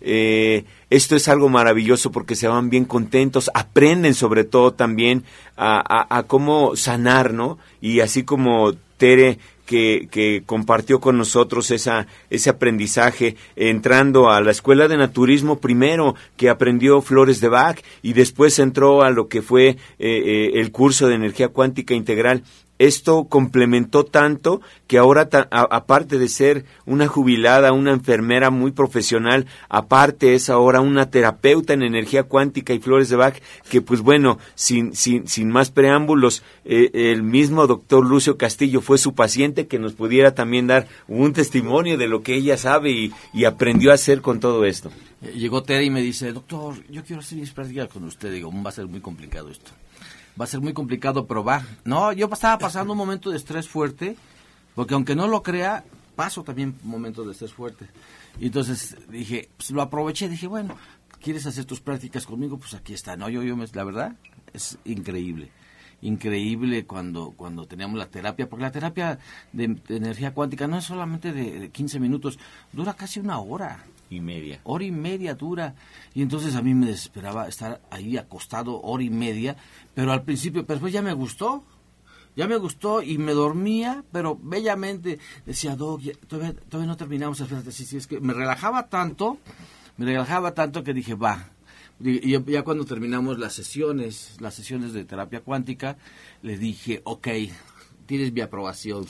[0.01, 5.25] eh, esto es algo maravilloso porque se van bien contentos, aprenden sobre todo también
[5.57, 7.59] a, a, a cómo sanar, ¿no?
[7.81, 14.51] Y así como Tere que, que, compartió con nosotros esa, ese aprendizaje entrando a la
[14.51, 19.43] escuela de naturismo primero que aprendió flores de Bach y después entró a lo que
[19.43, 22.43] fue eh, eh, el curso de energía cuántica integral
[22.79, 30.35] esto complementó tanto que ahora, aparte de ser una jubilada, una enfermera muy profesional, aparte
[30.35, 33.37] es ahora una terapeuta en energía cuántica y flores de Bach,
[33.71, 38.99] que pues bueno, sin, sin, sin más preámbulos, eh, el mismo doctor Lucio Castillo fue
[38.99, 43.13] su paciente que nos pudiera también dar un testimonio de lo que ella sabe y,
[43.33, 44.91] y aprendió a hacer con todo esto.
[45.23, 48.33] Eh, llegó Tere y me dice, doctor, yo quiero hacer mis prácticas con usted.
[48.33, 49.71] Digo, va a ser muy complicado esto
[50.39, 51.65] va a ser muy complicado, pero va.
[51.85, 54.17] No, yo estaba pasando un momento de estrés fuerte,
[54.75, 55.85] porque aunque no lo crea,
[56.17, 57.89] paso también momentos de estrés fuerte.
[58.39, 60.77] Y entonces dije, pues lo aproveché, dije, bueno,
[61.21, 62.59] ¿quieres hacer tus prácticas conmigo?
[62.59, 63.17] Pues aquí está.
[63.17, 64.17] No, yo, yo, la verdad,
[64.53, 65.51] es increíble.
[66.03, 69.19] Increíble cuando, cuando teníamos la terapia, porque la terapia
[69.53, 72.39] de, energía cuántica no es solamente de, de 15 minutos,
[72.73, 74.61] dura casi una hora y media.
[74.65, 75.75] Hora y media dura.
[76.15, 79.57] Y entonces a mí me desesperaba estar ahí acostado hora y media,
[79.95, 81.65] pero al principio, pero después ya me gustó.
[82.37, 87.71] Ya me gustó y me dormía, pero bellamente decía, Doc, todavía, todavía, no terminamos, espérate,
[87.71, 89.39] sí, es que me relajaba tanto,
[89.97, 91.53] me relajaba tanto que dije, va,
[92.01, 95.97] y ya cuando terminamos las sesiones, las sesiones de terapia cuántica,
[96.43, 97.29] le dije, ok,
[98.07, 99.07] tienes mi aprobación.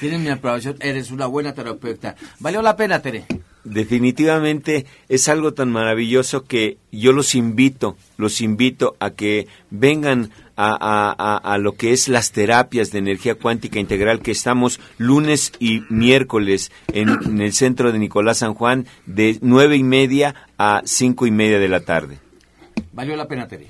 [0.00, 2.16] Tienes mi aprobación, eres una buena terapeuta.
[2.40, 3.26] Valió la pena, Tere
[3.68, 11.56] definitivamente es algo tan maravilloso que yo los invito, los invito a que vengan a,
[11.60, 17.40] lo que es las terapias de energía cuántica integral que estamos lunes y miércoles en,
[17.40, 21.68] el centro de Nicolás San Juan de nueve y media a cinco y media de
[21.68, 22.18] la tarde.
[22.92, 23.68] Valió la pena, Tere.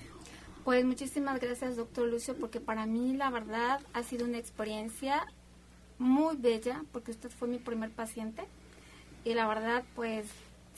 [0.64, 5.26] Pues muchísimas gracias, doctor Lucio, porque para mí la verdad ha sido una experiencia
[5.98, 8.44] muy bella, porque usted fue mi primer paciente
[9.24, 10.26] y la verdad pues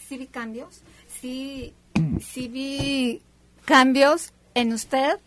[0.09, 0.83] sí vi cambios,
[1.21, 1.75] sí,
[2.21, 3.23] sí vi
[3.65, 5.19] cambios en usted.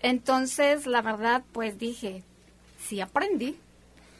[0.00, 2.22] Entonces, la verdad, pues dije,
[2.78, 3.56] sí aprendí,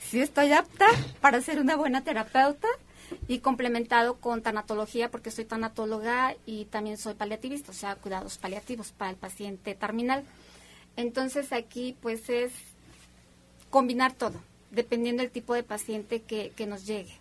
[0.01, 0.87] sí estoy apta
[1.21, 2.69] para ser una buena terapeuta
[3.27, 8.93] y complementado con tanatología porque soy tanatóloga y también soy paliativista, o sea, cuidados paliativos
[8.93, 10.25] para el paciente terminal.
[10.97, 12.53] Entonces aquí pues es
[13.71, 14.35] combinar todo,
[14.71, 17.15] dependiendo del tipo de paciente que, que nos llegue.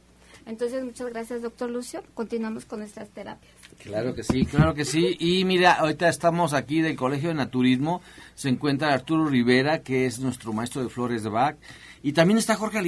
[0.47, 2.01] Entonces, muchas gracias, doctor Lucio.
[2.13, 3.51] Continuamos con nuestras terapias.
[3.83, 5.17] Claro que sí, claro que sí.
[5.19, 8.01] Y mira, ahorita estamos aquí del Colegio de Naturismo.
[8.33, 11.57] Se encuentra Arturo Rivera, que es nuestro maestro de flores de Bach.
[12.01, 12.79] Y también está Jorge,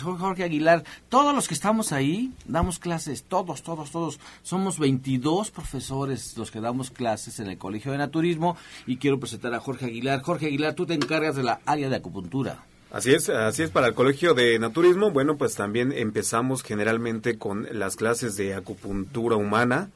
[0.00, 0.84] Jorge Aguilar.
[1.08, 4.20] Todos los que estamos ahí damos clases, todos, todos, todos.
[4.42, 8.56] Somos 22 profesores los que damos clases en el Colegio de Naturismo.
[8.86, 10.22] Y quiero presentar a Jorge Aguilar.
[10.22, 12.64] Jorge Aguilar, tú te encargas de la área de acupuntura.
[12.92, 15.10] Así es, así es para el Colegio de Naturismo.
[15.10, 19.88] Bueno, pues también empezamos generalmente con las clases de acupuntura humana,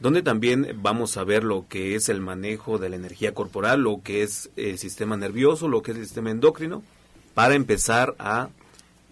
[0.00, 4.02] donde también vamos a ver lo que es el manejo de la energía corporal, lo
[4.02, 6.82] que es el sistema nervioso, lo que es el sistema endocrino,
[7.34, 8.48] para empezar a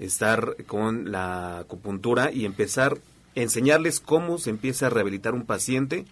[0.01, 6.07] estar con la acupuntura y empezar a enseñarles cómo se empieza a rehabilitar un paciente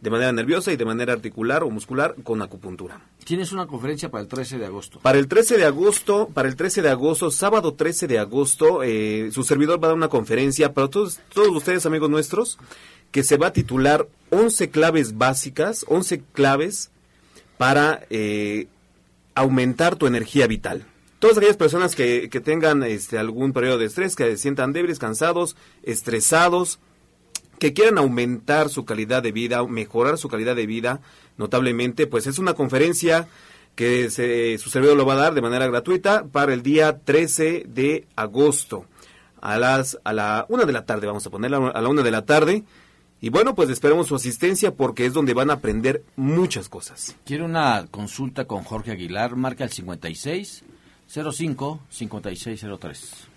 [0.00, 3.00] de manera nerviosa y de manera articular o muscular con acupuntura.
[3.24, 5.00] Tienes una conferencia para el 13 de agosto.
[5.00, 9.30] Para el 13 de agosto, para el 13 de agosto, sábado 13 de agosto, eh,
[9.32, 12.58] su servidor va a dar una conferencia para todos, todos ustedes, amigos nuestros,
[13.10, 16.90] que se va a titular 11 claves básicas, 11 claves
[17.58, 18.68] para eh,
[19.34, 20.86] aumentar tu energía vital.
[21.18, 24.98] Todas aquellas personas que, que tengan este, algún periodo de estrés, que se sientan débiles,
[24.98, 26.78] cansados, estresados,
[27.60, 31.00] que quieran aumentar su calidad de vida, mejorar su calidad de vida
[31.36, 33.28] notablemente, pues es una conferencia
[33.76, 34.10] que
[34.58, 38.86] su servidor lo va a dar de manera gratuita para el día 13 de agosto
[39.40, 42.10] a las a la una de la tarde, vamos a ponerla a la una de
[42.10, 42.64] la tarde.
[43.22, 47.16] Y bueno, pues esperamos su asistencia porque es donde van a aprender muchas cosas.
[47.26, 50.64] Quiero una consulta con Jorge Aguilar, marca el 56
[51.06, 53.29] 05 5603.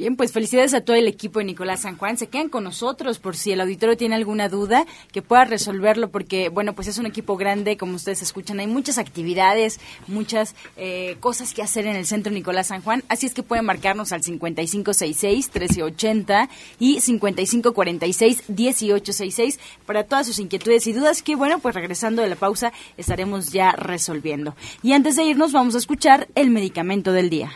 [0.00, 2.16] Bien, pues felicidades a todo el equipo de Nicolás San Juan.
[2.16, 6.48] Se quedan con nosotros por si el auditorio tiene alguna duda, que pueda resolverlo, porque,
[6.48, 8.60] bueno, pues es un equipo grande, como ustedes escuchan.
[8.60, 13.04] Hay muchas actividades, muchas eh, cosas que hacer en el centro Nicolás San Juan.
[13.08, 16.48] Así es que pueden marcarnos al 5566-1380
[16.78, 22.72] y 5546-1866 para todas sus inquietudes y dudas que, bueno, pues regresando de la pausa
[22.96, 24.56] estaremos ya resolviendo.
[24.82, 27.52] Y antes de irnos, vamos a escuchar el medicamento del día.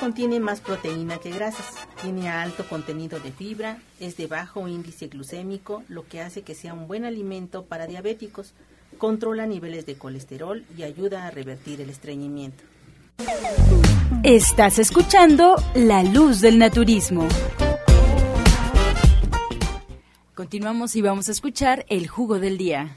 [0.00, 1.66] Contiene más proteína que grasas,
[2.02, 6.74] tiene alto contenido de fibra, es de bajo índice glucémico, lo que hace que sea
[6.74, 8.54] un buen alimento para diabéticos,
[8.98, 12.64] controla niveles de colesterol y ayuda a revertir el estreñimiento.
[14.22, 17.28] Estás escuchando La Luz del Naturismo.
[20.34, 22.96] Continuamos y vamos a escuchar el jugo del día.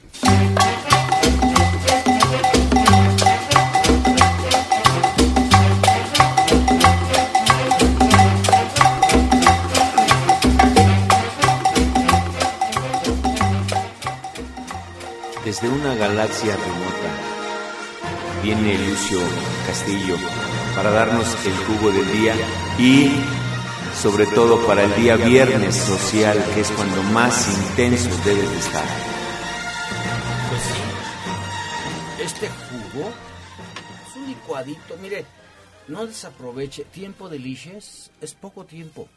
[15.60, 19.18] Desde una galaxia remota viene Lucio
[19.66, 20.16] Castillo
[20.76, 22.36] para darnos el jugo del día
[22.78, 23.10] y
[24.00, 28.84] sobre todo para el día viernes social, que es cuando más intenso debe de estar.
[30.48, 33.10] Pues este jugo
[34.06, 35.26] es un licuadito, mire,
[35.88, 39.08] no desaproveche, tiempo de liches es poco tiempo.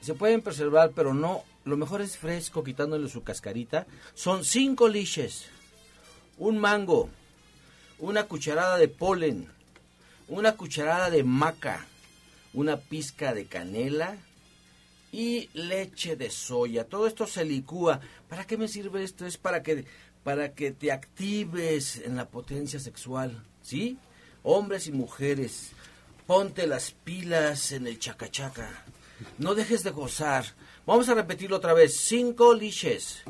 [0.00, 3.86] Se pueden preservar, pero no, lo mejor es fresco, quitándole su cascarita.
[4.14, 5.46] Son cinco liches,
[6.38, 7.08] un mango,
[7.98, 9.48] una cucharada de polen,
[10.28, 11.86] una cucharada de maca,
[12.52, 14.16] una pizca de canela
[15.12, 16.84] y leche de soya.
[16.84, 18.00] Todo esto se licúa.
[18.28, 19.26] ¿Para qué me sirve esto?
[19.26, 19.84] Es para que
[20.24, 23.98] para que te actives en la potencia sexual, ¿sí?
[24.42, 25.72] Hombres y mujeres,
[26.26, 28.84] ponte las pilas en el chacachaca.
[29.38, 30.46] No dejes de gozar.
[30.86, 31.96] Vamos a repetirlo otra vez.
[31.96, 33.22] Cinco liches,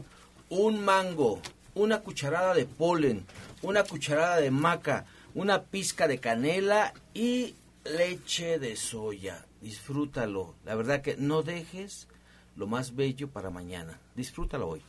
[0.49, 1.41] un mango,
[1.75, 3.25] una cucharada de polen,
[3.63, 9.47] una cucharada de maca, una pizca de canela y leche de soya.
[9.61, 10.55] Disfrútalo.
[10.65, 12.09] La verdad que no dejes
[12.57, 14.01] lo más bello para mañana.
[14.17, 14.83] Disfrútalo hoy.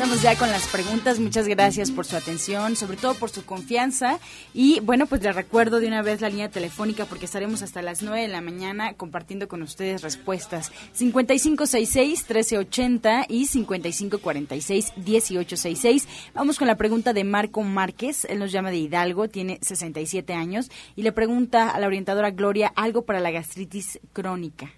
[0.00, 1.20] Comenzamos ya con las preguntas.
[1.20, 4.18] Muchas gracias por su atención, sobre todo por su confianza.
[4.54, 8.02] Y bueno, pues les recuerdo de una vez la línea telefónica porque estaremos hasta las
[8.02, 10.72] 9 de la mañana compartiendo con ustedes respuestas.
[10.98, 16.06] 5566-1380 y 5546-1866.
[16.32, 18.24] Vamos con la pregunta de Marco Márquez.
[18.24, 22.72] Él nos llama de Hidalgo, tiene 67 años y le pregunta a la orientadora Gloria
[22.74, 24.72] algo para la gastritis crónica.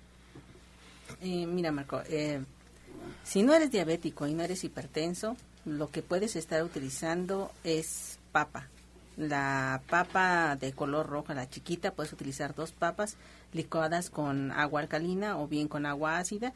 [1.21, 2.41] Eh, mira, Marco, eh,
[3.25, 8.69] si no eres diabético y no eres hipertenso, lo que puedes estar utilizando es papa.
[9.17, 13.17] La papa de color roja, la chiquita, puedes utilizar dos papas
[13.53, 16.53] licuadas con agua alcalina o bien con agua ácida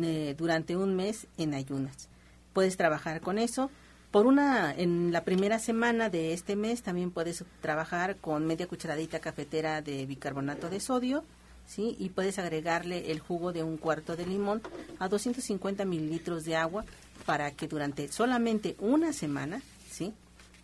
[0.00, 2.08] eh, durante un mes en ayunas.
[2.52, 3.70] Puedes trabajar con eso.
[4.10, 9.18] Por una, en la primera semana de este mes también puedes trabajar con media cucharadita
[9.18, 11.24] cafetera de bicarbonato de sodio
[11.66, 11.96] ¿sí?
[11.98, 14.62] Y puedes agregarle el jugo de un cuarto de limón
[14.98, 16.84] a 250 mililitros de agua
[17.24, 20.14] para que durante solamente una semana, ¿sí?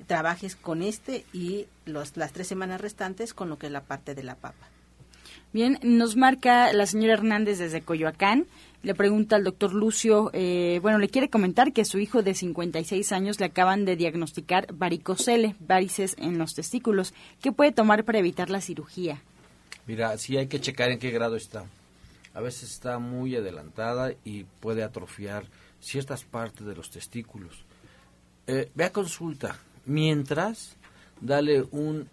[0.06, 4.14] Trabajes con este y los, las tres semanas restantes con lo que es la parte
[4.14, 4.68] de la papa.
[5.52, 8.46] Bien, nos marca la señora Hernández desde Coyoacán.
[8.82, 12.34] Le pregunta al doctor Lucio, eh, bueno, le quiere comentar que a su hijo de
[12.34, 17.12] 56 años le acaban de diagnosticar varicocele, varices en los testículos.
[17.40, 19.22] ¿Qué puede tomar para evitar la cirugía?
[19.86, 21.64] Mira, sí hay que checar en qué grado está.
[22.34, 25.46] A veces está muy adelantada y puede atrofiar
[25.80, 27.64] ciertas partes de los testículos.
[28.46, 29.58] Eh, ve a consulta.
[29.84, 30.76] Mientras,
[31.20, 32.08] dale un,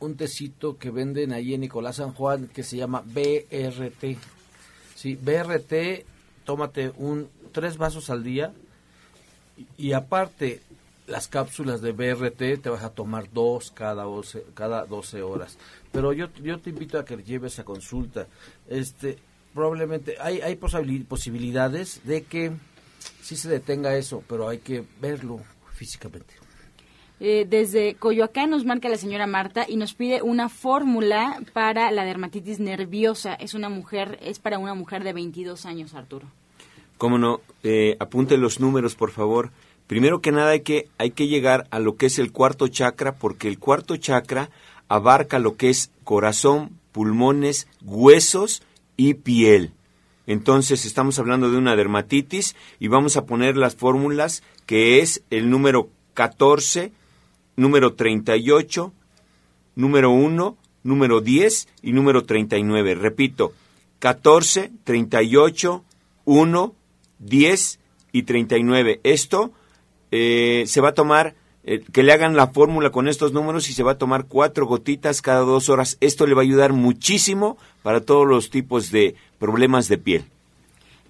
[0.00, 4.18] un tecito que venden ahí en Nicolás San Juan que se llama BRT.
[4.94, 6.04] Sí, BRT,
[6.44, 8.52] tómate un tres vasos al día
[9.56, 10.60] y, y aparte
[11.12, 15.58] las cápsulas de BRT te vas a tomar dos cada 12, cada 12 horas.
[15.92, 18.28] Pero yo, yo te invito a que lleves a consulta.
[18.66, 19.18] Este,
[19.52, 22.52] probablemente hay, hay posibilidades de que
[23.20, 25.40] sí se detenga eso, pero hay que verlo
[25.74, 26.32] físicamente.
[27.20, 32.06] Eh, desde Coyoacán nos marca la señora Marta y nos pide una fórmula para la
[32.06, 33.34] dermatitis nerviosa.
[33.34, 36.26] Es una mujer, es para una mujer de 22 años, Arturo.
[36.96, 39.50] Cómo no, eh, apunte los números, por favor.
[39.92, 43.16] Primero que nada hay que, hay que llegar a lo que es el cuarto chakra,
[43.18, 44.48] porque el cuarto chakra
[44.88, 48.62] abarca lo que es corazón, pulmones, huesos
[48.96, 49.72] y piel.
[50.26, 55.50] Entonces estamos hablando de una dermatitis y vamos a poner las fórmulas que es el
[55.50, 56.90] número 14,
[57.56, 58.94] número 38,
[59.74, 62.94] número 1, número 10 y número 39.
[62.94, 63.52] Repito,
[63.98, 65.84] 14, 38,
[66.24, 66.74] 1,
[67.18, 67.78] 10
[68.12, 69.00] y 39.
[69.02, 69.52] Esto
[70.12, 71.34] eh, se va a tomar,
[71.64, 74.66] eh, que le hagan la fórmula con estos números y se va a tomar cuatro
[74.66, 75.96] gotitas cada dos horas.
[76.00, 80.24] Esto le va a ayudar muchísimo para todos los tipos de problemas de piel.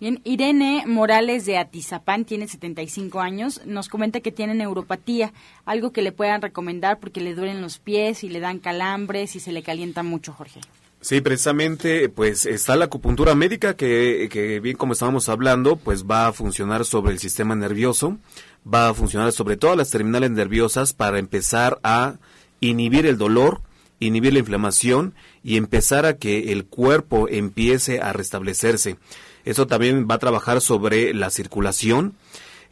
[0.01, 5.33] Bien, Irene Morales de Atizapán tiene 75 años, nos comenta que tiene neuropatía,
[5.65, 9.41] algo que le puedan recomendar porque le duelen los pies y le dan calambres y
[9.41, 10.59] se le calienta mucho, Jorge.
[11.03, 16.29] Sí, precisamente, pues está la acupuntura médica que, que bien como estábamos hablando, pues va
[16.29, 18.19] a funcionar sobre el sistema nervioso,
[18.67, 22.17] va a funcionar sobre todas las terminales nerviosas para empezar a
[22.61, 23.61] inhibir el dolor,
[23.99, 28.97] inhibir la inflamación y empezar a que el cuerpo empiece a restablecerse.
[29.45, 32.15] Eso también va a trabajar sobre la circulación.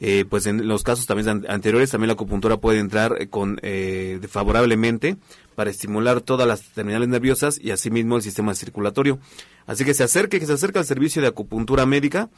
[0.02, 5.18] Eh, pues en los casos también anteriores también la acupuntura puede entrar con eh, favorablemente
[5.54, 9.18] para estimular todas las terminales nerviosas y asimismo el sistema circulatorio.
[9.66, 12.30] Así que se acerque, que se acerque al servicio de acupuntura médica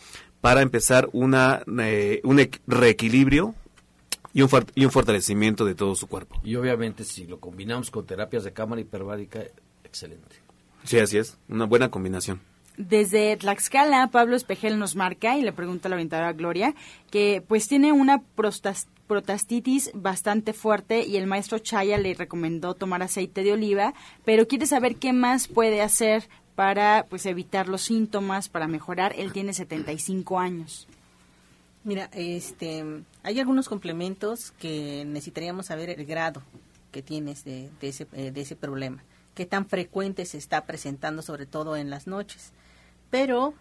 [0.42, 3.54] para empezar una, eh, un reequilibrio
[4.34, 6.38] y un, y un fortalecimiento de todo su cuerpo.
[6.42, 9.40] Y obviamente si lo combinamos con terapias de cámara hiperbárica,
[9.84, 10.36] excelente.
[10.82, 12.40] Sí, así es, una buena combinación.
[12.76, 16.74] Desde Tlaxcala, Pablo Espejel nos marca y le pregunta a la orientadora Gloria
[17.10, 18.22] que pues tiene una
[19.06, 24.66] protastitis bastante fuerte y el maestro Chaya le recomendó tomar aceite de oliva, pero quiere
[24.66, 29.14] saber qué más puede hacer para pues evitar los síntomas, para mejorar.
[29.16, 30.88] Él tiene 75 años.
[31.84, 32.84] Mira, este,
[33.22, 36.42] hay algunos complementos que necesitaríamos saber el grado
[36.92, 39.02] que tienes de, ese, eh, de ese problema,
[39.34, 42.52] qué tan frecuente se está presentando, sobre todo en las noches
[43.12, 43.52] pero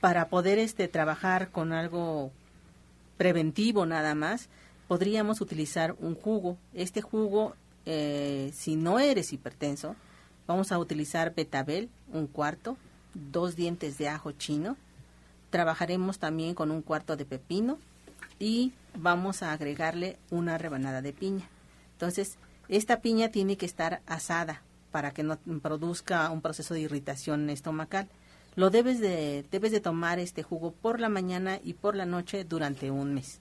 [0.00, 2.32] para poder este trabajar con algo
[3.18, 4.48] preventivo nada más,
[4.88, 6.56] podríamos utilizar un jugo.
[6.72, 9.94] Este jugo, eh, si no eres hipertenso,
[10.46, 12.76] vamos a utilizar betabel, un cuarto,
[13.14, 14.76] dos dientes de ajo chino.
[15.50, 17.78] Trabajaremos también con un cuarto de pepino
[18.38, 21.48] y vamos a agregarle una rebanada de piña.
[21.92, 22.36] Entonces,
[22.68, 28.08] esta piña tiene que estar asada para que no produzca un proceso de irritación estomacal
[28.56, 32.44] lo debes de, debes de tomar este jugo por la mañana y por la noche
[32.44, 33.40] durante un mes.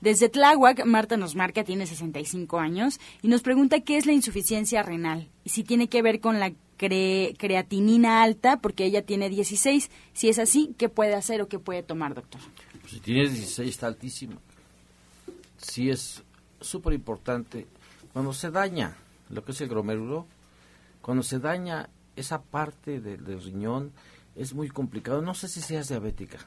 [0.00, 4.82] Desde Tláhuac, Marta nos marca, tiene 65 años, y nos pregunta qué es la insuficiencia
[4.82, 9.90] renal y si tiene que ver con la creatinina alta, porque ella tiene 16.
[10.14, 12.40] Si es así, ¿qué puede hacer o qué puede tomar, doctor?
[12.80, 14.38] Pues si tiene 16 está altísima.
[15.58, 16.22] Sí es
[16.60, 17.66] súper importante.
[18.14, 18.96] Cuando se daña
[19.28, 20.26] lo que es el glomérulo,
[21.02, 23.92] cuando se daña esa parte del riñón
[24.34, 25.20] es muy complicado.
[25.20, 26.38] No sé si seas diabética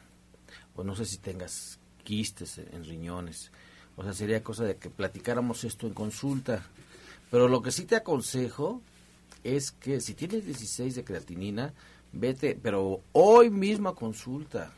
[0.75, 3.51] o no sé si tengas quistes en riñones.
[3.95, 6.65] O sea, sería cosa de que platicáramos esto en consulta.
[7.29, 8.81] Pero lo que sí te aconsejo
[9.43, 11.73] es que si tienes 16 de creatinina,
[12.11, 14.71] vete, pero hoy misma consulta.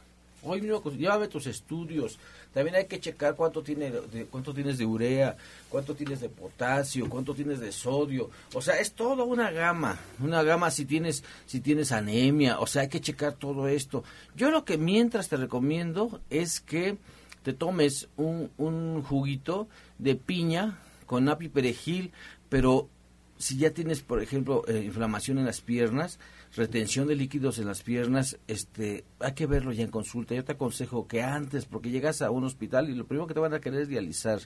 [0.45, 2.19] Hoy mismo, llévame tus estudios,
[2.53, 5.35] también hay que checar cuánto tiene de, cuánto tienes de urea,
[5.69, 8.29] cuánto tienes de potasio, cuánto tienes de sodio.
[8.53, 12.83] O sea, es toda una gama, una gama si tienes si tienes anemia, o sea,
[12.83, 14.03] hay que checar todo esto.
[14.35, 16.97] Yo lo que mientras te recomiendo es que
[17.43, 19.67] te tomes un, un juguito
[19.97, 22.11] de piña con api perejil,
[22.49, 22.89] pero
[23.37, 26.19] si ya tienes, por ejemplo, eh, inflamación en las piernas,
[26.55, 30.33] retención de líquidos en las piernas, este, hay que verlo ya en consulta.
[30.33, 33.39] Yo te aconsejo que antes, porque llegas a un hospital y lo primero que te
[33.39, 34.39] van a querer es dializar,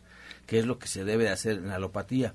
[0.48, 2.34] que es lo que se debe de hacer en alopatía.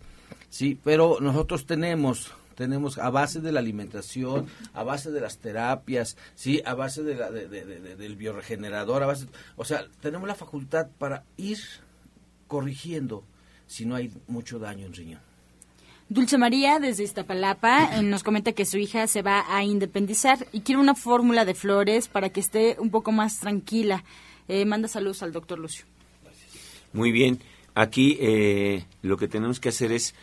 [0.48, 6.16] Sí, pero nosotros tenemos tenemos a base de la alimentación, a base de las terapias,
[6.36, 11.24] sí, a base de la, del bioregenerador, a base, o sea, tenemos la facultad para
[11.36, 11.58] ir
[12.46, 13.24] corrigiendo
[13.66, 15.33] si no hay mucho daño en riñón.
[16.08, 20.60] Dulce María, desde Iztapalapa, eh, nos comenta que su hija se va a independizar y
[20.60, 24.04] quiere una fórmula de flores para que esté un poco más tranquila.
[24.46, 25.86] Eh, manda saludos al doctor Lucio.
[26.92, 27.40] Muy bien.
[27.74, 30.14] Aquí eh, lo que tenemos que hacer es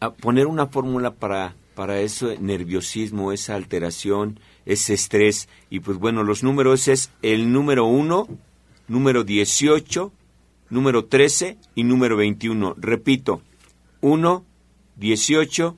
[0.00, 5.48] ah, poner una fórmula para, para ese nerviosismo, esa alteración, ese estrés.
[5.68, 8.28] Y pues bueno, los números es el número 1,
[8.86, 10.12] número 18,
[10.70, 12.74] número 13 y número 21.
[12.78, 13.42] Repito,
[14.00, 14.44] 1,
[14.98, 15.76] 18,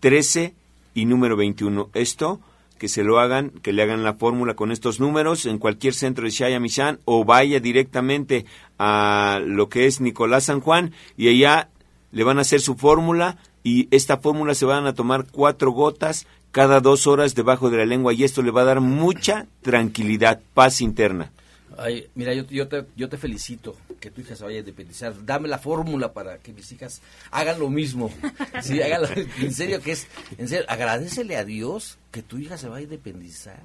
[0.00, 0.54] 13
[0.94, 1.90] y número 21.
[1.94, 2.40] Esto
[2.78, 6.24] que se lo hagan, que le hagan la fórmula con estos números en cualquier centro
[6.24, 8.46] de Shaya Michan o vaya directamente
[8.78, 11.68] a lo que es Nicolás San Juan y allá
[12.10, 16.26] le van a hacer su fórmula y esta fórmula se van a tomar cuatro gotas
[16.52, 20.40] cada dos horas debajo de la lengua y esto le va a dar mucha tranquilidad,
[20.54, 21.30] paz interna.
[21.76, 25.14] Ay, mira, yo, yo, te, yo te felicito que tu hija se vaya a independizar.
[25.24, 28.10] Dame la fórmula para que mis hijas hagan lo mismo.
[28.62, 29.08] Sí, háganlo.
[29.38, 30.06] En serio, que es.
[30.36, 33.62] En serio, agradecele a Dios que tu hija se vaya a independizar.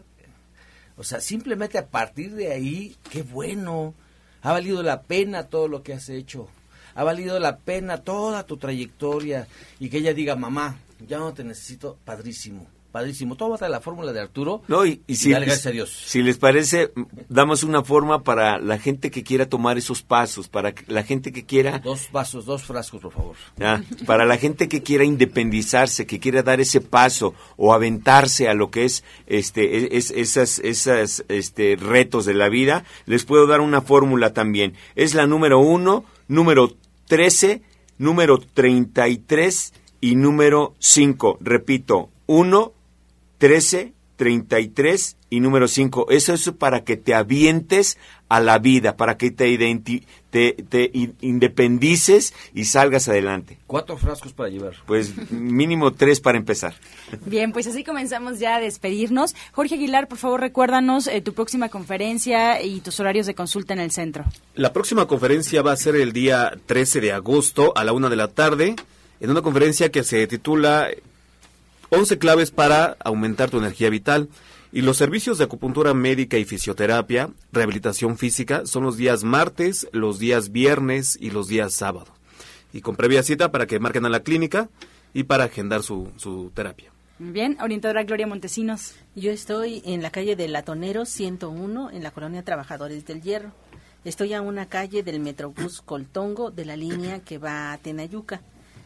[0.98, 3.94] O sea, simplemente a partir de ahí, qué bueno.
[4.42, 6.48] Ha valido la pena todo lo que has hecho.
[6.94, 9.48] Ha valido la pena toda tu trayectoria.
[9.80, 13.36] Y que ella diga, mamá, ya no te necesito, padrísimo padrísimo.
[13.36, 15.90] Tómate la fórmula de Arturo No, y, y si, dale gracias a Dios.
[15.90, 16.94] si les parece,
[17.28, 21.44] damos una forma para la gente que quiera tomar esos pasos, para la gente que
[21.44, 23.36] quiera Dos vasos, dos frascos, por favor.
[24.06, 28.72] Para la gente que quiera independizarse, que quiera dar ese paso o aventarse a lo
[28.72, 33.82] que es este es, esas esas este retos de la vida, les puedo dar una
[33.82, 34.74] fórmula también.
[34.96, 36.74] Es la número uno, número
[37.10, 37.62] 13,
[37.98, 41.40] número 33 y número 5.
[41.42, 42.75] Repito, 1,
[43.38, 46.08] 13, 33 y número 5.
[46.10, 47.98] Eso es para que te avientes
[48.30, 53.60] a la vida, para que te, identi- te, te in- independices y salgas adelante.
[53.68, 54.74] Cuatro frascos para llevar.
[54.88, 56.74] Pues mínimo tres para empezar.
[57.26, 59.36] Bien, pues así comenzamos ya a despedirnos.
[59.52, 63.80] Jorge Aguilar, por favor, recuérdanos eh, tu próxima conferencia y tus horarios de consulta en
[63.80, 64.24] el centro.
[64.56, 68.16] La próxima conferencia va a ser el día 13 de agosto a la una de
[68.16, 68.76] la tarde,
[69.20, 70.88] en una conferencia que se titula
[71.90, 74.30] 11 claves para aumentar tu energía vital.
[74.72, 80.20] Y los servicios de acupuntura médica y fisioterapia, rehabilitación física, son los días martes, los
[80.20, 82.08] días viernes y los días sábado.
[82.74, 84.70] Y con previa cita para que marquen a la clínica
[85.14, 86.92] y para agendar su, su terapia.
[87.18, 88.94] Bien, orientadora Gloria Montesinos.
[89.16, 93.54] Yo estoy en la calle del Latonero 101, en la colonia Trabajadores del Hierro.
[94.04, 98.42] Estoy a una calle del Metrobús Coltongo de la línea que va a Tenayuca.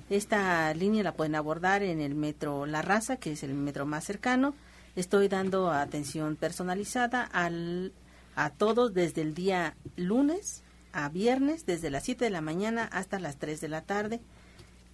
[0.09, 4.03] Esta línea la pueden abordar en el metro La Raza, que es el metro más
[4.03, 4.55] cercano.
[4.95, 7.93] Estoy dando atención personalizada al,
[8.35, 13.19] a todos desde el día lunes a viernes, desde las 7 de la mañana hasta
[13.19, 14.19] las 3 de la tarde.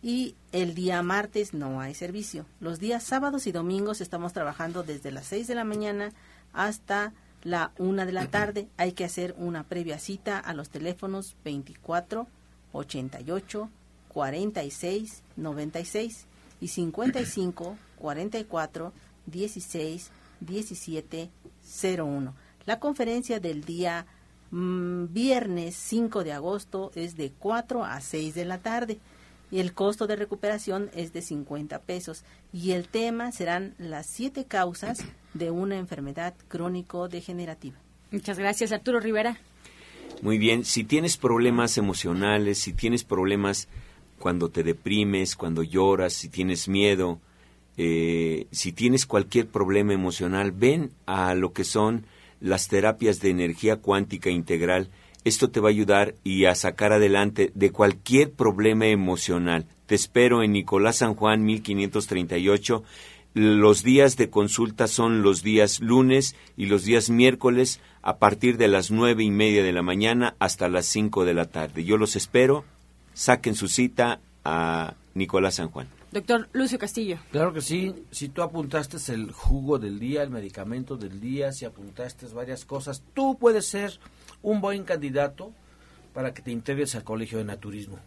[0.04, 2.46] Y el día martes no hay servicio.
[2.60, 6.12] Los días sábados y domingos estamos trabajando desde las 6 de la mañana
[6.52, 8.68] hasta la 1 de la tarde.
[8.76, 12.28] Hay que hacer una previa cita a los teléfonos 24
[12.74, 13.70] 88
[14.16, 16.26] 46 96
[16.62, 18.94] y 55 44
[19.26, 21.30] 16 17
[21.98, 22.34] 01.
[22.66, 24.06] La conferencia del día
[24.52, 29.00] mm, viernes 5 de agosto es de 4 a 6 de la tarde
[29.52, 34.46] y el costo de recuperación es de 50 pesos y el tema serán las siete
[34.46, 35.00] causas
[35.34, 37.76] de una enfermedad crónico-degenerativa.
[38.12, 39.38] Muchas gracias, Arturo Rivera.
[40.22, 43.68] Muy bien, si tienes problemas emocionales, si tienes problemas
[44.26, 47.20] cuando te deprimes, cuando lloras, si tienes miedo,
[47.78, 52.08] eh, si tienes cualquier problema emocional, ven a lo que son
[52.40, 54.90] las terapias de energía cuántica integral.
[55.26, 59.68] Esto te va a ayudar y a sacar adelante de cualquier problema emocional.
[59.86, 62.84] Te espero en Nicolás San Juan 1538.
[63.36, 68.70] Los días de consulta son los días lunes y los días miércoles a partir de
[68.70, 71.84] las nueve y media de la mañana hasta las cinco de la tarde.
[71.84, 72.66] Yo los espero.
[73.16, 75.88] Saquen su cita a Nicolás San Juan.
[76.12, 77.18] Doctor Lucio Castillo.
[77.32, 81.66] Claro que sí, si tú apuntaste el jugo del día, el medicamento del día, si
[81.66, 84.00] apuntaste varias cosas, tú puedes ser
[84.44, 85.52] un buen candidato
[86.14, 88.00] para que te integres al Colegio de Naturismo.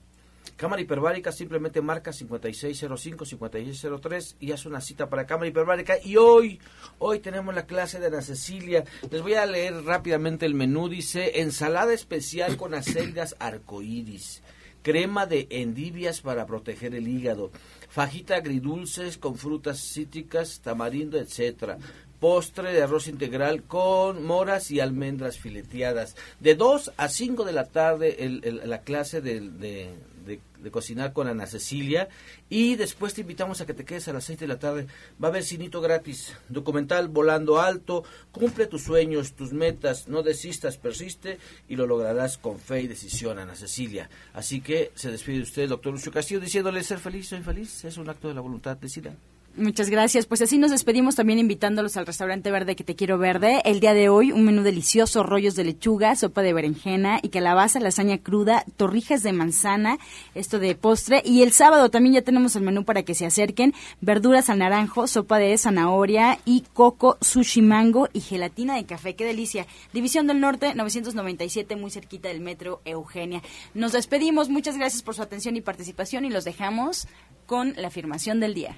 [0.56, 5.94] Cámara Hiperbárica simplemente marca 5605-5603 y haz una cita para Cámara Hiperbárica.
[6.04, 6.60] Y hoy,
[6.98, 8.82] hoy tenemos la clase de Ana Cecilia.
[9.10, 10.88] Les voy a leer rápidamente el menú.
[10.88, 14.42] Dice, ensalada especial con acelgas arcoíris,
[14.82, 17.50] crema de endivias para proteger el hígado,
[17.88, 21.78] fajita agridulces con frutas cítricas, tamarindo, etcétera.
[22.20, 26.16] Postre de arroz integral con moras y almendras fileteadas.
[26.40, 29.90] De 2 a 5 de la tarde el- el- la clase de, de-
[30.28, 32.08] de- cocinar con Ana Cecilia.
[32.48, 34.86] Y después te invitamos a que te quedes a las 6 de la tarde.
[35.22, 36.34] Va a haber cinito gratis.
[36.48, 38.04] Documental Volando Alto.
[38.30, 40.06] Cumple tus sueños, tus metas.
[40.08, 44.08] No desistas, persiste y lo lograrás con fe y decisión, Ana Cecilia.
[44.34, 47.84] Así que se despide de usted, doctor Lucio Castillo, diciéndole ser feliz, soy feliz.
[47.84, 48.76] Es un acto de la voluntad.
[48.76, 49.14] Decida.
[49.58, 50.26] Muchas gracias.
[50.26, 53.60] Pues así nos despedimos también invitándolos al restaurante verde que te quiero verde.
[53.64, 57.80] El día de hoy un menú delicioso, rollos de lechuga, sopa de berenjena y calabaza,
[57.80, 59.98] lasaña cruda, torrijas de manzana,
[60.36, 61.22] esto de postre.
[61.24, 63.74] Y el sábado también ya tenemos el menú para que se acerquen.
[64.00, 69.16] Verduras al naranjo, sopa de zanahoria y coco, sushi mango y gelatina de café.
[69.16, 69.66] Qué delicia.
[69.92, 73.42] División del Norte, 997, muy cerquita del metro Eugenia.
[73.74, 74.50] Nos despedimos.
[74.50, 77.08] Muchas gracias por su atención y participación y los dejamos
[77.48, 78.76] con la afirmación del día.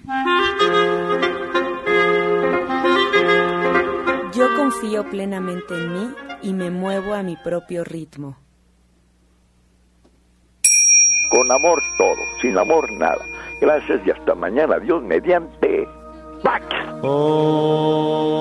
[4.33, 8.39] Yo confío plenamente en mí y me muevo a mi propio ritmo.
[11.31, 13.19] Con amor todo, sin amor nada.
[13.61, 14.79] Gracias y hasta mañana.
[14.79, 15.89] Dios mediante.
[16.45, 16.65] ¡Pax!
[17.03, 18.41] Om